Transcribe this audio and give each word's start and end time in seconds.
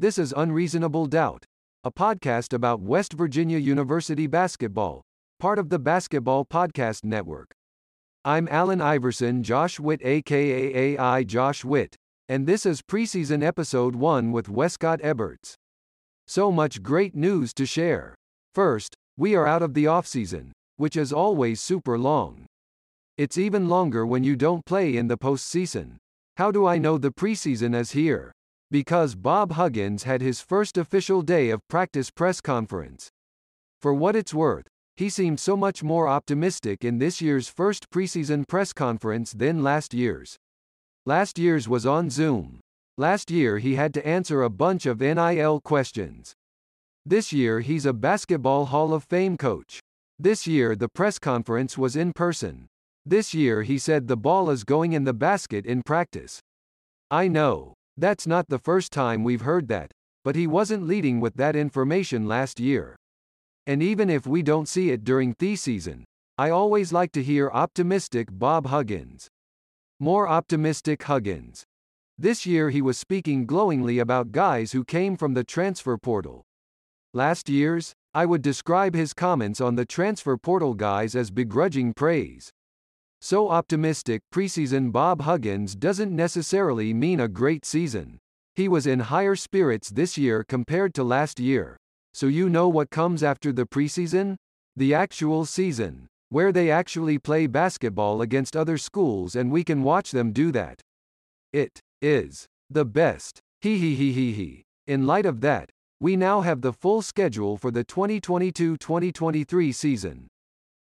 This 0.00 0.16
is 0.16 0.32
Unreasonable 0.34 1.04
Doubt, 1.04 1.44
a 1.84 1.92
podcast 1.92 2.54
about 2.54 2.80
West 2.80 3.12
Virginia 3.12 3.58
University 3.58 4.26
basketball, 4.26 5.02
part 5.38 5.58
of 5.58 5.68
the 5.68 5.78
Basketball 5.78 6.46
Podcast 6.46 7.04
Network. 7.04 7.50
I'm 8.24 8.48
Allen 8.50 8.80
Iverson, 8.80 9.42
Josh 9.42 9.78
Witt, 9.78 10.00
aka 10.02 10.74
AI 10.96 11.22
Josh 11.24 11.66
Witt, 11.66 11.96
and 12.30 12.46
this 12.46 12.64
is 12.64 12.80
preseason 12.80 13.44
episode 13.44 13.94
1 13.94 14.32
with 14.32 14.48
Wescott 14.48 15.02
Eberts. 15.02 15.52
So 16.26 16.50
much 16.50 16.82
great 16.82 17.14
news 17.14 17.52
to 17.52 17.66
share. 17.66 18.14
First, 18.54 18.94
we 19.18 19.34
are 19.34 19.46
out 19.46 19.60
of 19.60 19.74
the 19.74 19.84
offseason, 19.84 20.52
which 20.78 20.96
is 20.96 21.12
always 21.12 21.60
super 21.60 21.98
long. 21.98 22.46
It's 23.18 23.36
even 23.36 23.68
longer 23.68 24.06
when 24.06 24.24
you 24.24 24.34
don't 24.34 24.64
play 24.64 24.96
in 24.96 25.08
the 25.08 25.18
postseason. 25.18 25.96
How 26.38 26.50
do 26.50 26.64
I 26.64 26.78
know 26.78 26.96
the 26.96 27.12
preseason 27.12 27.74
is 27.74 27.90
here? 27.90 28.32
Because 28.70 29.16
Bob 29.16 29.52
Huggins 29.52 30.04
had 30.04 30.20
his 30.20 30.40
first 30.40 30.78
official 30.78 31.22
day 31.22 31.50
of 31.50 31.66
practice 31.66 32.10
press 32.10 32.40
conference. 32.40 33.10
For 33.80 33.92
what 33.92 34.14
it's 34.14 34.32
worth, 34.32 34.68
he 34.96 35.08
seemed 35.08 35.40
so 35.40 35.56
much 35.56 35.82
more 35.82 36.06
optimistic 36.06 36.84
in 36.84 36.98
this 36.98 37.20
year's 37.20 37.48
first 37.48 37.90
preseason 37.90 38.46
press 38.46 38.72
conference 38.72 39.32
than 39.32 39.62
last 39.62 39.94
year's. 39.94 40.36
Last 41.06 41.38
year's 41.38 41.68
was 41.68 41.86
on 41.86 42.10
Zoom. 42.10 42.60
Last 42.98 43.30
year 43.30 43.58
he 43.58 43.74
had 43.74 43.94
to 43.94 44.06
answer 44.06 44.42
a 44.42 44.50
bunch 44.50 44.86
of 44.86 45.00
NIL 45.00 45.60
questions. 45.64 46.34
This 47.06 47.32
year 47.32 47.60
he's 47.60 47.86
a 47.86 47.94
Basketball 47.94 48.66
Hall 48.66 48.92
of 48.92 49.04
Fame 49.04 49.38
coach. 49.38 49.80
This 50.18 50.46
year 50.46 50.76
the 50.76 50.88
press 50.88 51.18
conference 51.18 51.78
was 51.78 51.96
in 51.96 52.12
person. 52.12 52.66
This 53.06 53.32
year 53.32 53.62
he 53.62 53.78
said 53.78 54.06
the 54.06 54.18
ball 54.18 54.50
is 54.50 54.64
going 54.64 54.92
in 54.92 55.04
the 55.04 55.14
basket 55.14 55.64
in 55.64 55.82
practice. 55.82 56.38
I 57.10 57.26
know. 57.26 57.72
That's 58.00 58.26
not 58.26 58.48
the 58.48 58.58
first 58.58 58.92
time 58.92 59.24
we've 59.24 59.42
heard 59.42 59.68
that, 59.68 59.92
but 60.24 60.34
he 60.34 60.46
wasn't 60.46 60.86
leading 60.86 61.20
with 61.20 61.34
that 61.34 61.54
information 61.54 62.26
last 62.26 62.58
year. 62.58 62.96
And 63.66 63.82
even 63.82 64.08
if 64.08 64.26
we 64.26 64.42
don't 64.42 64.66
see 64.66 64.88
it 64.88 65.04
during 65.04 65.36
the 65.38 65.54
season, 65.54 66.06
I 66.38 66.48
always 66.48 66.94
like 66.94 67.12
to 67.12 67.22
hear 67.22 67.50
optimistic 67.50 68.28
Bob 68.32 68.68
Huggins. 68.68 69.28
More 69.98 70.26
optimistic 70.26 71.02
Huggins. 71.02 71.64
This 72.16 72.46
year 72.46 72.70
he 72.70 72.80
was 72.80 72.96
speaking 72.96 73.44
glowingly 73.44 73.98
about 73.98 74.32
guys 74.32 74.72
who 74.72 74.82
came 74.82 75.18
from 75.18 75.34
the 75.34 75.44
transfer 75.44 75.98
portal. 75.98 76.40
Last 77.12 77.50
year's, 77.50 77.92
I 78.14 78.24
would 78.24 78.40
describe 78.40 78.94
his 78.94 79.12
comments 79.12 79.60
on 79.60 79.74
the 79.74 79.84
transfer 79.84 80.38
portal 80.38 80.72
guys 80.72 81.14
as 81.14 81.30
begrudging 81.30 81.92
praise. 81.92 82.50
So 83.22 83.50
optimistic 83.50 84.22
preseason 84.32 84.92
Bob 84.92 85.20
Huggins 85.20 85.74
doesn't 85.74 86.10
necessarily 86.10 86.94
mean 86.94 87.20
a 87.20 87.28
great 87.28 87.66
season. 87.66 88.18
He 88.54 88.66
was 88.66 88.86
in 88.86 89.00
higher 89.00 89.36
spirits 89.36 89.90
this 89.90 90.16
year 90.16 90.42
compared 90.42 90.94
to 90.94 91.04
last 91.04 91.38
year. 91.38 91.76
So 92.14 92.28
you 92.28 92.48
know 92.48 92.66
what 92.68 92.88
comes 92.88 93.22
after 93.22 93.52
the 93.52 93.66
preseason? 93.66 94.36
The 94.74 94.94
actual 94.94 95.44
season, 95.44 96.06
where 96.30 96.50
they 96.50 96.70
actually 96.70 97.18
play 97.18 97.46
basketball 97.46 98.22
against 98.22 98.56
other 98.56 98.78
schools 98.78 99.36
and 99.36 99.52
we 99.52 99.64
can 99.64 99.82
watch 99.82 100.12
them 100.12 100.32
do 100.32 100.50
that. 100.52 100.80
It 101.52 101.78
is 102.00 102.46
the 102.70 102.86
best. 102.86 103.38
He 103.60 103.78
he 103.78 103.94
he 103.94 104.12
he 104.12 104.32
he. 104.32 104.62
In 104.86 105.06
light 105.06 105.26
of 105.26 105.42
that, 105.42 105.68
we 106.00 106.16
now 106.16 106.40
have 106.40 106.62
the 106.62 106.72
full 106.72 107.02
schedule 107.02 107.58
for 107.58 107.70
the 107.70 107.84
2022-2023 107.84 109.74
season. 109.74 110.26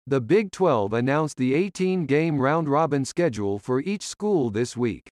The 0.07 0.21
Big 0.21 0.53
12 0.53 0.93
announced 0.93 1.39
the 1.39 1.55
18-game 1.55 2.39
round-robin 2.39 3.07
schedule 3.07 3.59
for 3.59 3.81
each 3.81 4.07
school 4.07 4.51
this 4.51 4.77
week. 4.77 5.09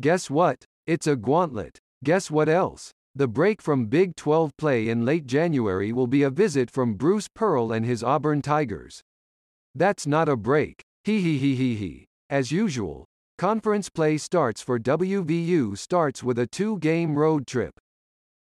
Guess 0.00 0.30
what? 0.30 0.64
It's 0.86 1.08
a 1.08 1.16
gauntlet. 1.16 1.80
Guess 2.04 2.30
what 2.30 2.48
else? 2.48 2.92
The 3.16 3.26
break 3.26 3.60
from 3.60 3.86
Big 3.86 4.14
12 4.14 4.56
play 4.56 4.88
in 4.88 5.04
late 5.04 5.26
January 5.26 5.92
will 5.92 6.06
be 6.06 6.22
a 6.22 6.30
visit 6.30 6.70
from 6.70 6.94
Bruce 6.94 7.26
Pearl 7.34 7.72
and 7.72 7.84
his 7.84 8.04
Auburn 8.04 8.42
Tigers. 8.42 9.02
That's 9.74 10.06
not 10.06 10.28
a 10.28 10.36
break. 10.36 10.82
He 11.02 11.20
he 11.20 11.36
he 11.36 11.56
he 11.56 11.74
he. 11.74 12.06
As 12.30 12.52
usual, 12.52 13.06
conference 13.38 13.88
play 13.88 14.18
starts 14.18 14.62
for 14.62 14.78
WVU 14.78 15.76
starts 15.76 16.22
with 16.22 16.38
a 16.38 16.46
two-game 16.46 17.16
road 17.16 17.44
trip. 17.44 17.74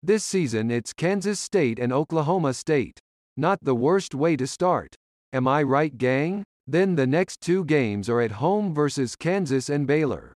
This 0.02 0.22
season 0.22 0.70
it's 0.70 0.92
Kansas 0.92 1.40
State 1.40 1.78
and 1.78 1.94
Oklahoma 1.94 2.52
State. 2.52 2.98
Not 3.38 3.58
the 3.62 3.74
worst 3.74 4.14
way 4.14 4.36
to 4.36 4.46
start. 4.46 4.94
Am 5.34 5.48
I 5.48 5.62
right, 5.62 5.96
gang? 5.96 6.44
Then 6.66 6.94
the 6.94 7.06
next 7.06 7.40
two 7.40 7.64
games 7.64 8.10
are 8.10 8.20
at 8.20 8.32
home 8.32 8.74
versus 8.74 9.16
Kansas 9.16 9.70
and 9.70 9.86
Baylor. 9.86 10.34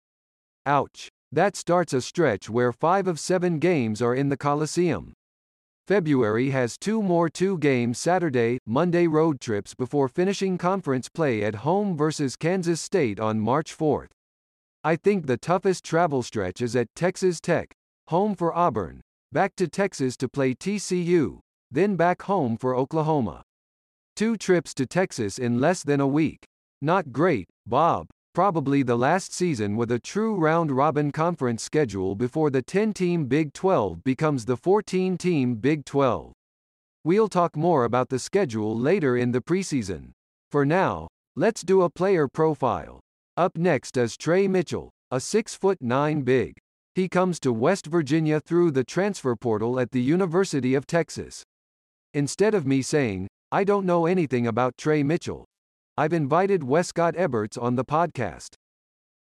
Ouch. 0.68 1.10
That 1.32 1.56
starts 1.56 1.94
a 1.94 2.02
stretch 2.02 2.48
where 2.48 2.72
five 2.72 3.08
of 3.08 3.20
seven 3.20 3.58
games 3.58 4.04
are 4.04 4.14
in 4.14 4.30
the 4.30 4.38
Coliseum. 4.38 5.14
February 5.88 6.52
has 6.52 6.78
two 6.78 7.02
more 7.02 7.28
two 7.28 7.58
game 7.58 7.96
Saturday, 7.96 8.60
Monday 8.68 9.08
road 9.08 9.42
trips 9.42 9.74
before 9.74 10.08
finishing 10.08 10.60
conference 10.60 11.10
play 11.10 11.44
at 11.44 11.56
home 11.56 11.98
versus 11.98 12.36
Kansas 12.36 12.80
State 12.80 13.20
on 13.20 13.40
March 13.40 13.76
4th. 13.76 14.12
I 14.84 14.96
think 14.96 15.26
the 15.26 15.38
toughest 15.38 15.84
travel 15.84 16.22
stretch 16.22 16.62
is 16.62 16.76
at 16.76 16.94
Texas 16.96 17.42
Tech, 17.42 17.74
home 18.10 18.36
for 18.36 18.56
Auburn, 18.56 19.02
back 19.32 19.56
to 19.56 19.68
Texas 19.68 20.16
to 20.18 20.30
play 20.30 20.54
TCU, 20.54 21.40
then 21.72 21.96
back 21.96 22.22
home 22.22 22.58
for 22.58 22.76
Oklahoma. 22.76 23.42
Two 24.16 24.38
trips 24.38 24.76
to 24.76 24.86
Texas 24.86 25.40
in 25.40 25.60
less 25.60 25.82
than 25.82 26.00
a 26.00 26.06
week. 26.06 26.46
Not 26.84 27.12
great, 27.12 27.50
Bob. 27.66 28.08
probably 28.36 28.84
the 28.84 28.96
last 28.96 29.34
season 29.34 29.76
with 29.76 29.92
a 29.92 30.00
true 30.00 30.36
round 30.36 30.72
robin 30.72 31.12
conference 31.12 31.64
schedule 31.64 32.16
before 32.16 32.52
the 32.52 32.62
10 32.62 32.94
team 32.94 33.26
Big 33.26 33.54
12 33.54 34.04
becomes 34.04 34.46
the 34.46 34.58
14 34.58 35.18
team 35.18 35.56
Big 35.56 35.84
12. 35.84 36.32
We'll 37.04 37.28
talk 37.28 37.56
more 37.56 37.86
about 37.86 38.10
the 38.10 38.20
schedule 38.20 38.78
later 38.78 39.18
in 39.18 39.32
the 39.32 39.42
preseason. 39.42 40.12
For 40.52 40.64
now, 40.64 41.08
let's 41.36 41.64
do 41.64 41.82
a 41.82 41.90
player 41.90 42.28
profile. 42.28 43.00
Up 43.36 43.58
next 43.58 43.98
is 43.98 44.16
Tre 44.16 44.48
Mitchell, 44.48 44.92
a 45.10 45.20
6 45.20 45.56
foot 45.56 45.80
9 45.82 46.22
big. 46.22 46.54
He 46.94 47.10
comes 47.10 47.40
to 47.40 47.52
West 47.52 47.88
Virginia 47.88 48.40
through 48.40 48.72
the 48.72 48.84
transfer 48.84 49.36
portal 49.36 49.80
at 49.80 49.90
the 49.90 50.02
University 50.02 50.76
of 50.76 50.86
Texas. 50.86 51.42
Instead 52.14 52.54
of 52.54 52.68
me 52.68 52.84
saying, 52.84 53.28
I 53.54 53.64
don't 53.64 53.86
know 53.86 54.08
anything 54.08 54.48
about 54.48 54.80
Tre 54.80 55.04
Mitchell, 55.04 55.46
I've 55.96 56.12
invited 56.12 56.64
Wescott 56.64 57.14
Eberts 57.14 57.56
on 57.62 57.76
the 57.76 57.86
podcast. 57.86 58.56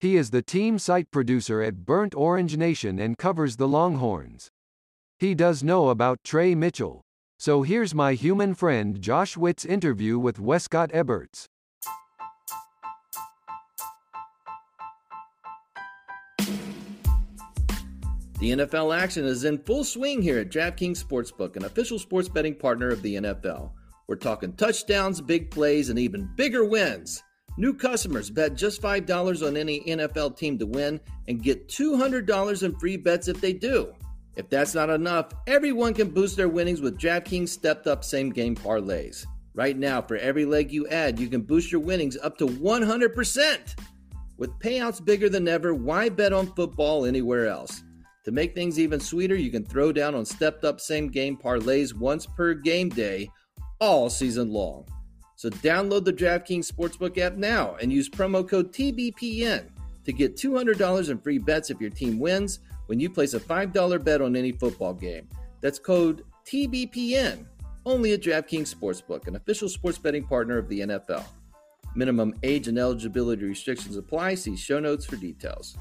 He 0.01 0.19
is 0.19 0.29
the 0.29 0.43
team 0.43 0.79
site 0.79 1.11
producer 1.11 1.63
at 1.63 1.87
Burnt 1.87 2.15
Orange 2.15 2.55
Nation 2.59 2.99
and 2.99 3.17
covers 3.17 3.57
the 3.57 3.67
Longhorns. 3.67 4.51
He 5.19 5.35
does 5.35 5.65
know 5.65 5.89
about 5.89 6.23
Tre 6.25 6.55
Mitchell. 6.55 7.01
So 7.39 7.63
here's 7.63 7.95
my 7.95 8.13
human 8.13 8.55
friend 8.55 9.01
Josh 9.01 9.35
Witt's 9.35 9.65
interview 9.65 10.19
with 10.19 10.39
Wescott 10.39 10.91
Eberts. 10.93 11.47
The 18.41 18.51
NFL 18.51 18.95
action 18.95 19.25
is 19.25 19.45
in 19.45 19.57
full 19.57 19.85
swing 19.85 20.21
here 20.21 20.39
at 20.39 20.51
DraftKings 20.51 21.03
Sportsbook, 21.03 21.57
an 21.57 21.65
official 21.65 21.99
sports 21.99 22.29
betting 22.29 22.57
partner 22.57 22.91
of 22.91 23.01
the 23.01 23.15
NFL. 23.15 23.71
We're 24.09 24.17
talking 24.17 24.55
touchdowns, 24.55 25.21
big 25.21 25.51
plays, 25.51 25.91
and 25.91 25.99
even 25.99 26.31
bigger 26.35 26.65
wins. 26.65 27.23
New 27.59 27.75
customers 27.75 28.31
bet 28.31 28.55
just 28.55 28.81
$5 28.81 29.47
on 29.47 29.55
any 29.55 29.81
NFL 29.81 30.35
team 30.35 30.59
to 30.59 30.67
win 30.67 30.99
and 31.29 31.43
get 31.43 31.69
$200 31.69 32.63
in 32.63 32.79
free 32.79 32.97
bets 32.97 33.29
if 33.29 33.39
they 33.43 33.53
do. 33.53 33.93
If 34.35 34.49
that's 34.49 34.75
not 34.75 34.89
enough, 34.89 35.33
everyone 35.47 35.93
can 35.93 36.09
boost 36.09 36.39
their 36.39 36.49
winnings 36.49 36.81
with 36.81 36.99
DraftKings 36.99 37.51
stepped 37.51 37.87
up 37.87 38.03
same 38.03 38.31
game 38.31 38.57
parlays. 38.57 39.27
Right 39.55 39.77
now, 39.77 40.01
for 40.01 40.17
every 40.17 40.47
leg 40.47 40.73
you 40.73 40.89
add, 40.89 41.19
you 41.21 41.29
can 41.29 41.43
boost 41.43 41.71
your 41.71 41.83
winnings 41.83 42.17
up 42.23 42.39
to 42.39 42.47
100%. 42.47 43.75
With 44.39 44.59
payouts 44.59 45.05
bigger 45.05 45.29
than 45.29 45.49
ever, 45.49 45.75
why 45.75 46.09
bet 46.09 46.33
on 46.33 46.55
football 46.55 47.05
anywhere 47.05 47.49
else? 47.49 47.83
To 48.25 48.31
make 48.31 48.55
things 48.55 48.79
even 48.79 49.01
sweeter, 49.01 49.35
you 49.35 49.51
can 49.51 49.67
throw 49.67 49.93
down 49.93 50.15
on 50.15 50.25
stepped 50.25 50.65
up 50.65 50.81
same 50.81 51.09
game 51.09 51.37
parlays 51.37 51.93
once 51.93 52.25
per 52.25 52.55
game 52.55 52.89
day 52.89 53.29
all 53.81 54.11
season 54.11 54.53
long. 54.53 54.85
So 55.37 55.51
download 55.51 56.05
the 56.05 56.13
DraftKings 56.13 56.71
Sportsbook 56.71 57.17
app 57.19 57.35
now 57.35 57.77
and 57.81 57.93
use 57.93 58.09
promo 58.09 58.49
code 58.49 58.73
TBPN 58.73 59.69
to 60.05 60.13
get 60.13 60.37
$200 60.37 61.11
in 61.11 61.19
free 61.19 61.39
bets 61.39 61.71
if 61.71 61.81
your 61.81 61.91
team 61.91 62.19
wins 62.19 62.61
when 62.87 62.99
you 62.99 63.09
place 63.09 63.35
a 63.35 63.41
$5 63.41 64.05
bet 64.05 64.21
on 64.21 64.35
any 64.35 64.53
football 64.53 64.95
game. 64.95 65.29
That's 65.61 65.79
code 65.79 66.25
TBPN 66.47 67.45
only 67.87 68.13
at 68.15 68.21
DraftKings 68.21 68.75
Sportsbook, 68.75 69.29
an 69.29 69.37
official 69.37 69.69
sports 69.69 69.99
betting 69.99 70.25
partner 70.25 70.59
of 70.59 70.69
the 70.69 70.81
NFL. 70.81 71.25
Minimum 71.95 72.35
age 72.43 72.69
and 72.69 72.79
eligibility 72.79 73.45
restrictions 73.45 73.97
apply. 73.97 74.35
See 74.35 74.57
show 74.57 74.79
notes 74.79 75.05
for 75.07 75.17
details. 75.17 75.77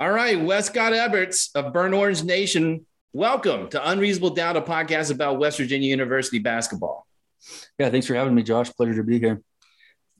All 0.00 0.12
right, 0.12 0.38
Wescott 0.38 0.92
Eberts 0.92 1.50
of 1.54 1.72
Burnt 1.74 1.92
Orange 1.92 2.24
Nation 2.24 2.86
Welcome 3.12 3.70
to 3.70 3.90
Unreasonable 3.90 4.30
Doubt, 4.30 4.56
a 4.56 4.60
podcast 4.60 5.10
about 5.10 5.40
West 5.40 5.58
Virginia 5.58 5.88
University 5.88 6.38
basketball. 6.38 7.08
Yeah, 7.76 7.90
thanks 7.90 8.06
for 8.06 8.14
having 8.14 8.36
me, 8.36 8.44
Josh. 8.44 8.70
Pleasure 8.70 8.94
to 8.94 9.02
be 9.02 9.18
here. 9.18 9.42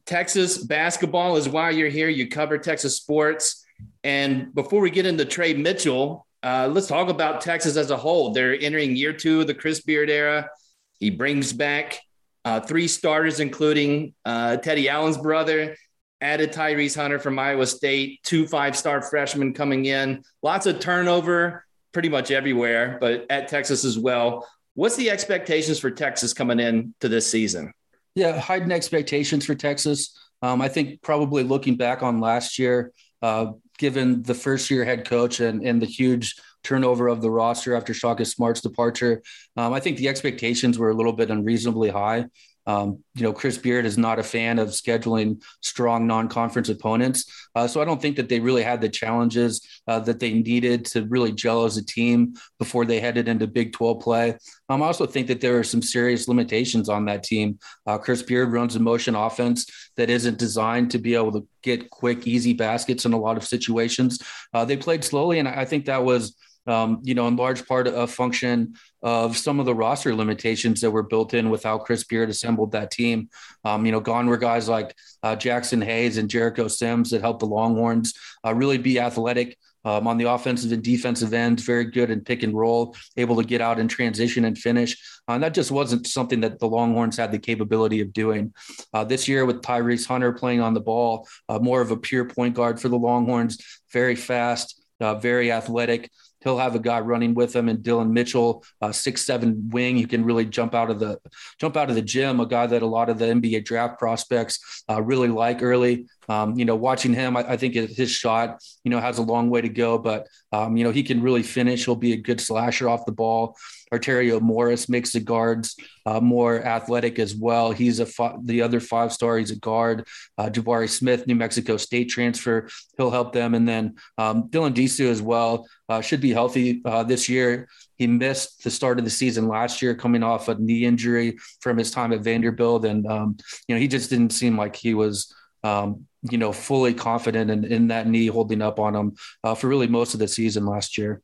Texas 0.06 0.58
basketball 0.58 1.36
is 1.36 1.48
why 1.48 1.70
you're 1.70 1.88
here. 1.88 2.08
You 2.08 2.26
cover 2.26 2.58
Texas 2.58 2.96
sports. 2.96 3.64
And 4.02 4.52
before 4.56 4.80
we 4.80 4.90
get 4.90 5.06
into 5.06 5.24
Tre 5.24 5.54
Mitchell, 5.54 6.26
uh, 6.42 6.68
let's 6.72 6.88
talk 6.88 7.08
about 7.08 7.42
Texas 7.42 7.76
as 7.76 7.92
a 7.92 7.96
whole. 7.96 8.32
They're 8.32 8.58
entering 8.58 8.96
year 8.96 9.12
two 9.12 9.42
of 9.42 9.46
the 9.46 9.54
Chris 9.54 9.82
Beard 9.82 10.10
era. 10.10 10.50
He 10.98 11.10
brings 11.10 11.52
back 11.52 12.00
uh, 12.44 12.58
three 12.58 12.88
starters, 12.88 13.38
including 13.38 14.14
uh, 14.24 14.56
Teddy 14.56 14.88
Allen's 14.88 15.16
brother, 15.18 15.76
added 16.20 16.52
Tyrese 16.52 16.96
Hunter 16.96 17.20
from 17.20 17.38
Iowa 17.38 17.66
State, 17.66 18.18
two 18.24 18.48
five 18.48 18.76
star 18.76 19.00
freshmen 19.00 19.54
coming 19.54 19.84
in, 19.84 20.24
lots 20.42 20.66
of 20.66 20.80
turnover 20.80 21.64
pretty 21.92 22.08
much 22.08 22.30
everywhere, 22.30 22.98
but 23.00 23.26
at 23.30 23.48
Texas 23.48 23.84
as 23.84 23.98
well. 23.98 24.48
What's 24.74 24.96
the 24.96 25.10
expectations 25.10 25.78
for 25.78 25.90
Texas 25.90 26.32
coming 26.32 26.60
in 26.60 26.94
to 27.00 27.08
this 27.08 27.30
season? 27.30 27.72
Yeah, 28.14 28.38
heightened 28.38 28.72
expectations 28.72 29.44
for 29.44 29.54
Texas. 29.54 30.16
Um, 30.42 30.62
I 30.62 30.68
think 30.68 31.02
probably 31.02 31.42
looking 31.42 31.76
back 31.76 32.02
on 32.02 32.20
last 32.20 32.58
year, 32.58 32.92
uh, 33.22 33.52
given 33.78 34.22
the 34.22 34.34
first 34.34 34.70
year 34.70 34.84
head 34.84 35.06
coach 35.06 35.40
and, 35.40 35.62
and 35.62 35.80
the 35.82 35.86
huge 35.86 36.34
turnover 36.62 37.08
of 37.08 37.22
the 37.22 37.30
roster 37.30 37.74
after 37.74 37.94
Shaka 37.94 38.24
Smart's 38.24 38.60
departure, 38.60 39.22
um, 39.56 39.72
I 39.72 39.80
think 39.80 39.98
the 39.98 40.08
expectations 40.08 40.78
were 40.78 40.90
a 40.90 40.94
little 40.94 41.12
bit 41.12 41.30
unreasonably 41.30 41.90
high. 41.90 42.26
Um, 42.66 43.02
you 43.14 43.22
know, 43.22 43.32
Chris 43.32 43.58
Beard 43.58 43.86
is 43.86 43.98
not 43.98 44.18
a 44.18 44.22
fan 44.22 44.58
of 44.58 44.68
scheduling 44.68 45.42
strong 45.60 46.06
non-conference 46.06 46.68
opponents, 46.68 47.24
uh, 47.54 47.66
so 47.66 47.80
I 47.80 47.84
don't 47.84 48.00
think 48.00 48.16
that 48.16 48.28
they 48.28 48.40
really 48.40 48.62
had 48.62 48.80
the 48.80 48.88
challenges 48.88 49.66
uh, 49.88 49.98
that 50.00 50.20
they 50.20 50.32
needed 50.32 50.84
to 50.86 51.06
really 51.06 51.32
gel 51.32 51.64
as 51.64 51.76
a 51.76 51.84
team 51.84 52.34
before 52.58 52.84
they 52.84 53.00
headed 53.00 53.28
into 53.28 53.46
Big 53.46 53.72
12 53.72 54.00
play. 54.00 54.38
Um, 54.68 54.82
I 54.82 54.86
also 54.86 55.06
think 55.06 55.26
that 55.28 55.40
there 55.40 55.58
are 55.58 55.64
some 55.64 55.82
serious 55.82 56.28
limitations 56.28 56.88
on 56.88 57.04
that 57.06 57.22
team. 57.22 57.58
Uh, 57.86 57.98
Chris 57.98 58.22
Beard 58.22 58.52
runs 58.52 58.76
a 58.76 58.80
motion 58.80 59.14
offense 59.16 59.66
that 59.96 60.10
isn't 60.10 60.38
designed 60.38 60.90
to 60.92 60.98
be 60.98 61.14
able 61.14 61.32
to 61.32 61.46
get 61.62 61.90
quick, 61.90 62.26
easy 62.26 62.52
baskets 62.52 63.04
in 63.04 63.12
a 63.12 63.18
lot 63.18 63.36
of 63.36 63.44
situations. 63.44 64.22
Uh, 64.54 64.64
they 64.64 64.76
played 64.76 65.04
slowly, 65.04 65.38
and 65.38 65.48
I 65.48 65.64
think 65.64 65.86
that 65.86 66.04
was 66.04 66.36
um, 66.66 67.00
you 67.02 67.14
know, 67.14 67.26
in 67.28 67.36
large 67.36 67.66
part 67.66 67.86
a 67.86 68.06
function 68.06 68.74
of 69.02 69.36
some 69.36 69.60
of 69.60 69.66
the 69.66 69.74
roster 69.74 70.14
limitations 70.14 70.80
that 70.80 70.90
were 70.90 71.02
built 71.02 71.34
in 71.34 71.50
with 71.50 71.62
how 71.62 71.78
Chris 71.78 72.04
Beard 72.04 72.30
assembled 72.30 72.72
that 72.72 72.90
team. 72.90 73.28
Um, 73.64 73.86
you 73.86 73.92
know, 73.92 74.00
gone 74.00 74.26
were 74.26 74.36
guys 74.36 74.68
like 74.68 74.94
uh, 75.22 75.36
Jaxson 75.36 75.82
Hayes 75.82 76.18
and 76.18 76.28
Jericho 76.28 76.68
Sims 76.68 77.10
that 77.10 77.22
helped 77.22 77.40
the 77.40 77.46
Longhorns 77.46 78.14
uh, 78.44 78.54
really 78.54 78.78
be 78.78 79.00
athletic. 79.00 79.56
Um, 79.82 80.06
on 80.06 80.18
the 80.18 80.28
offensive 80.30 80.72
and 80.72 80.82
defensive 80.82 81.32
ends, 81.32 81.62
very 81.62 81.86
good 81.86 82.10
in 82.10 82.20
pick 82.20 82.42
and 82.42 82.54
roll, 82.54 82.94
able 83.16 83.36
to 83.36 83.44
get 83.44 83.62
out 83.62 83.78
and 83.78 83.88
transition 83.88 84.44
and 84.44 84.58
finish. 84.58 84.94
Uh, 85.26 85.32
and 85.32 85.42
that 85.42 85.54
just 85.54 85.70
wasn't 85.70 86.06
something 86.06 86.40
that 86.40 86.58
the 86.58 86.68
Longhorns 86.68 87.16
had 87.16 87.32
the 87.32 87.38
capability 87.38 88.02
of 88.02 88.12
doing. 88.12 88.52
Uh, 88.92 89.04
this 89.04 89.26
year, 89.26 89.46
with 89.46 89.62
Tyrese 89.62 90.06
Hunter 90.06 90.34
playing 90.34 90.60
on 90.60 90.74
the 90.74 90.82
ball, 90.82 91.26
uh, 91.48 91.58
more 91.58 91.80
of 91.80 91.92
a 91.92 91.96
pure 91.96 92.26
point 92.26 92.54
guard 92.54 92.78
for 92.78 92.90
the 92.90 92.98
Longhorns, 92.98 93.56
very 93.90 94.16
fast, 94.16 94.84
uh, 95.00 95.14
very 95.14 95.50
athletic. 95.50 96.10
He'll 96.42 96.58
have 96.58 96.74
a 96.74 96.78
guy 96.78 97.00
running 97.00 97.34
with 97.34 97.54
him, 97.54 97.68
and 97.68 97.82
Dillon 97.82 98.12
Mitchell, 98.12 98.64
uh, 98.80 98.92
six 98.92 99.26
seven 99.26 99.68
wing, 99.70 99.96
you 99.96 100.06
can 100.06 100.24
really 100.24 100.44
jump 100.44 100.74
out 100.74 100.90
of 100.90 100.98
the 100.98 101.18
jump 101.58 101.76
out 101.76 101.90
of 101.90 101.96
the 101.96 102.02
gym. 102.02 102.40
A 102.40 102.46
guy 102.46 102.66
that 102.66 102.82
a 102.82 102.86
lot 102.86 103.10
of 103.10 103.18
the 103.18 103.26
NBA 103.26 103.64
draft 103.64 103.98
prospects 103.98 104.84
uh, 104.88 105.02
really 105.02 105.28
like 105.28 105.62
early. 105.62 106.06
Um, 106.30 106.56
you 106.56 106.64
know, 106.64 106.76
watching 106.76 107.12
him, 107.12 107.36
I, 107.36 107.40
I, 107.40 107.56
think 107.56 107.74
his 107.74 108.08
shot, 108.08 108.62
you 108.84 108.90
know, 108.92 109.00
has 109.00 109.18
a 109.18 109.22
long 109.22 109.50
way 109.50 109.62
to 109.62 109.68
go, 109.68 109.98
but 109.98 110.28
um, 110.52 110.76
you 110.76 110.84
know 110.84 110.92
he 110.92 111.02
can 111.02 111.20
really 111.22 111.42
finish. 111.42 111.84
He'll 111.84 111.96
be 111.96 112.12
a 112.12 112.16
good 112.16 112.40
slasher 112.40 112.88
off 112.88 113.04
the 113.04 113.10
ball. 113.10 113.56
Arterio 113.92 114.40
Morris 114.40 114.88
makes 114.88 115.12
the 115.12 115.18
guards 115.18 115.74
uh, 116.06 116.20
more 116.20 116.64
athletic 116.64 117.18
as 117.18 117.34
well. 117.34 117.72
He's 117.72 117.98
a 117.98 118.06
fi- 118.06 118.36
the 118.44 118.62
other 118.62 118.78
five 118.78 119.12
star. 119.12 119.38
He's 119.38 119.50
a 119.50 119.56
guard. 119.56 120.06
Uh, 120.38 120.48
Jabari 120.50 120.88
Smith, 120.88 121.26
New 121.26 121.34
Mexico 121.34 121.76
State 121.76 122.10
transfer. 122.10 122.68
He'll 122.96 123.10
help 123.10 123.32
them, 123.32 123.54
and 123.54 123.68
then 123.68 123.96
um, 124.16 124.44
Dylan 124.50 124.72
Disu 124.72 125.10
as 125.10 125.20
well 125.20 125.66
uh, 125.88 126.00
should 126.00 126.20
be 126.20 126.32
healthy 126.32 126.80
uh, 126.84 127.02
this 127.02 127.28
year. 127.28 127.68
He 127.96 128.06
missed 128.06 128.62
the 128.62 128.70
start 128.70 129.00
of 129.00 129.04
the 129.04 129.10
season 129.10 129.48
last 129.48 129.82
year, 129.82 129.96
coming 129.96 130.22
off 130.22 130.46
a 130.46 130.54
knee 130.54 130.84
injury 130.84 131.38
from 131.58 131.76
his 131.76 131.90
time 131.90 132.12
at 132.12 132.20
Vanderbilt, 132.20 132.84
and 132.84 133.04
um, 133.08 133.36
you 133.66 133.74
know 133.74 133.80
he 133.80 133.88
just 133.88 134.10
didn't 134.10 134.30
seem 134.30 134.56
like 134.56 134.76
he 134.76 134.94
was 134.94 135.34
um, 135.64 136.06
you 136.22 136.38
know, 136.38 136.52
fully 136.52 136.94
confident 136.94 137.50
in, 137.50 137.64
in 137.64 137.88
that 137.88 138.06
knee 138.06 138.26
holding 138.26 138.62
up 138.62 138.78
on 138.78 138.94
him 138.94 139.16
uh, 139.44 139.54
for 139.54 139.68
really 139.68 139.86
most 139.86 140.14
of 140.14 140.20
the 140.20 140.28
season 140.28 140.66
last 140.66 140.98
year. 140.98 141.22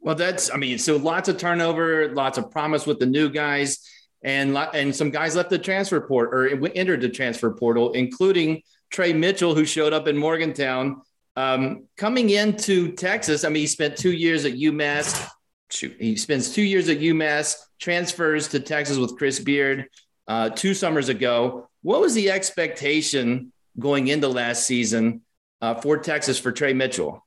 Well, 0.00 0.14
that's, 0.14 0.52
I 0.52 0.56
mean, 0.56 0.78
so 0.78 0.96
lots 0.96 1.28
of 1.28 1.38
turnover, 1.38 2.12
lots 2.12 2.36
of 2.36 2.50
promise 2.50 2.86
with 2.86 2.98
the 2.98 3.06
new 3.06 3.30
guys, 3.30 3.78
and 4.22 4.56
and 4.56 4.94
some 4.94 5.10
guys 5.10 5.36
left 5.36 5.50
the 5.50 5.58
transfer 5.58 6.00
port 6.00 6.30
or 6.32 6.48
entered 6.74 7.02
the 7.02 7.08
transfer 7.08 7.50
portal, 7.52 7.92
including 7.92 8.62
Tre 8.90 9.12
Mitchell, 9.12 9.54
who 9.54 9.64
showed 9.64 9.92
up 9.92 10.08
in 10.08 10.16
Morgantown. 10.16 11.02
Um, 11.36 11.88
coming 11.96 12.30
into 12.30 12.92
Texas, 12.92 13.44
I 13.44 13.48
mean, 13.48 13.62
he 13.62 13.66
spent 13.66 13.96
two 13.96 14.12
years 14.12 14.44
at 14.44 14.52
UMass. 14.52 15.28
Shoot, 15.70 15.96
he 15.98 16.16
spends 16.16 16.54
two 16.54 16.62
years 16.62 16.88
at 16.88 17.00
UMass, 17.00 17.56
transfers 17.80 18.48
to 18.48 18.60
Texas 18.60 18.98
with 18.98 19.16
Chris 19.16 19.40
Beard 19.40 19.88
uh, 20.28 20.50
two 20.50 20.74
summers 20.74 21.08
ago. 21.08 21.68
What 21.82 22.00
was 22.00 22.14
the 22.14 22.30
expectation 22.30 23.52
going 23.78 24.08
into 24.08 24.28
last 24.28 24.66
season 24.66 25.22
uh, 25.60 25.74
for 25.74 25.98
Texas 25.98 26.38
for 26.38 26.52
Tre 26.52 26.72
Mitchell? 26.72 27.24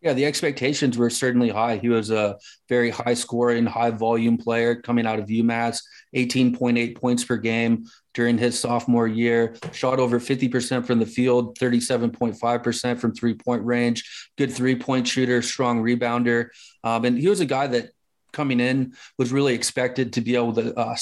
Yeah, 0.00 0.12
the 0.12 0.26
expectations 0.26 0.96
were 0.96 1.10
certainly 1.10 1.48
high. 1.48 1.76
He 1.76 1.88
was 1.88 2.10
a 2.10 2.38
very 2.68 2.90
high 2.90 3.14
scoring, 3.14 3.66
high 3.66 3.90
volume 3.90 4.38
player 4.38 4.76
coming 4.76 5.06
out 5.06 5.18
of 5.18 5.26
UMass, 5.26 5.80
18.8 6.14 6.96
points 6.96 7.24
per 7.24 7.36
game 7.36 7.84
during 8.14 8.38
his 8.38 8.58
sophomore 8.58 9.08
year, 9.08 9.56
shot 9.72 9.98
over 9.98 10.20
50% 10.20 10.86
from 10.86 11.00
the 11.00 11.06
field, 11.06 11.58
37.5% 11.58 12.98
from 12.98 13.12
three 13.12 13.34
point 13.34 13.64
range, 13.64 14.30
good 14.36 14.52
three 14.52 14.76
point 14.76 15.06
shooter, 15.06 15.42
strong 15.42 15.82
rebounder. 15.82 16.48
Um, 16.84 17.04
and 17.04 17.18
he 17.18 17.28
was 17.28 17.40
a 17.40 17.46
guy 17.46 17.66
that 17.66 17.90
coming 18.32 18.60
in 18.60 18.94
was 19.18 19.32
really 19.32 19.54
expected 19.54 20.12
to 20.12 20.20
be 20.20 20.36
able 20.36 20.52
to 20.52 20.74
uh, 20.76 20.96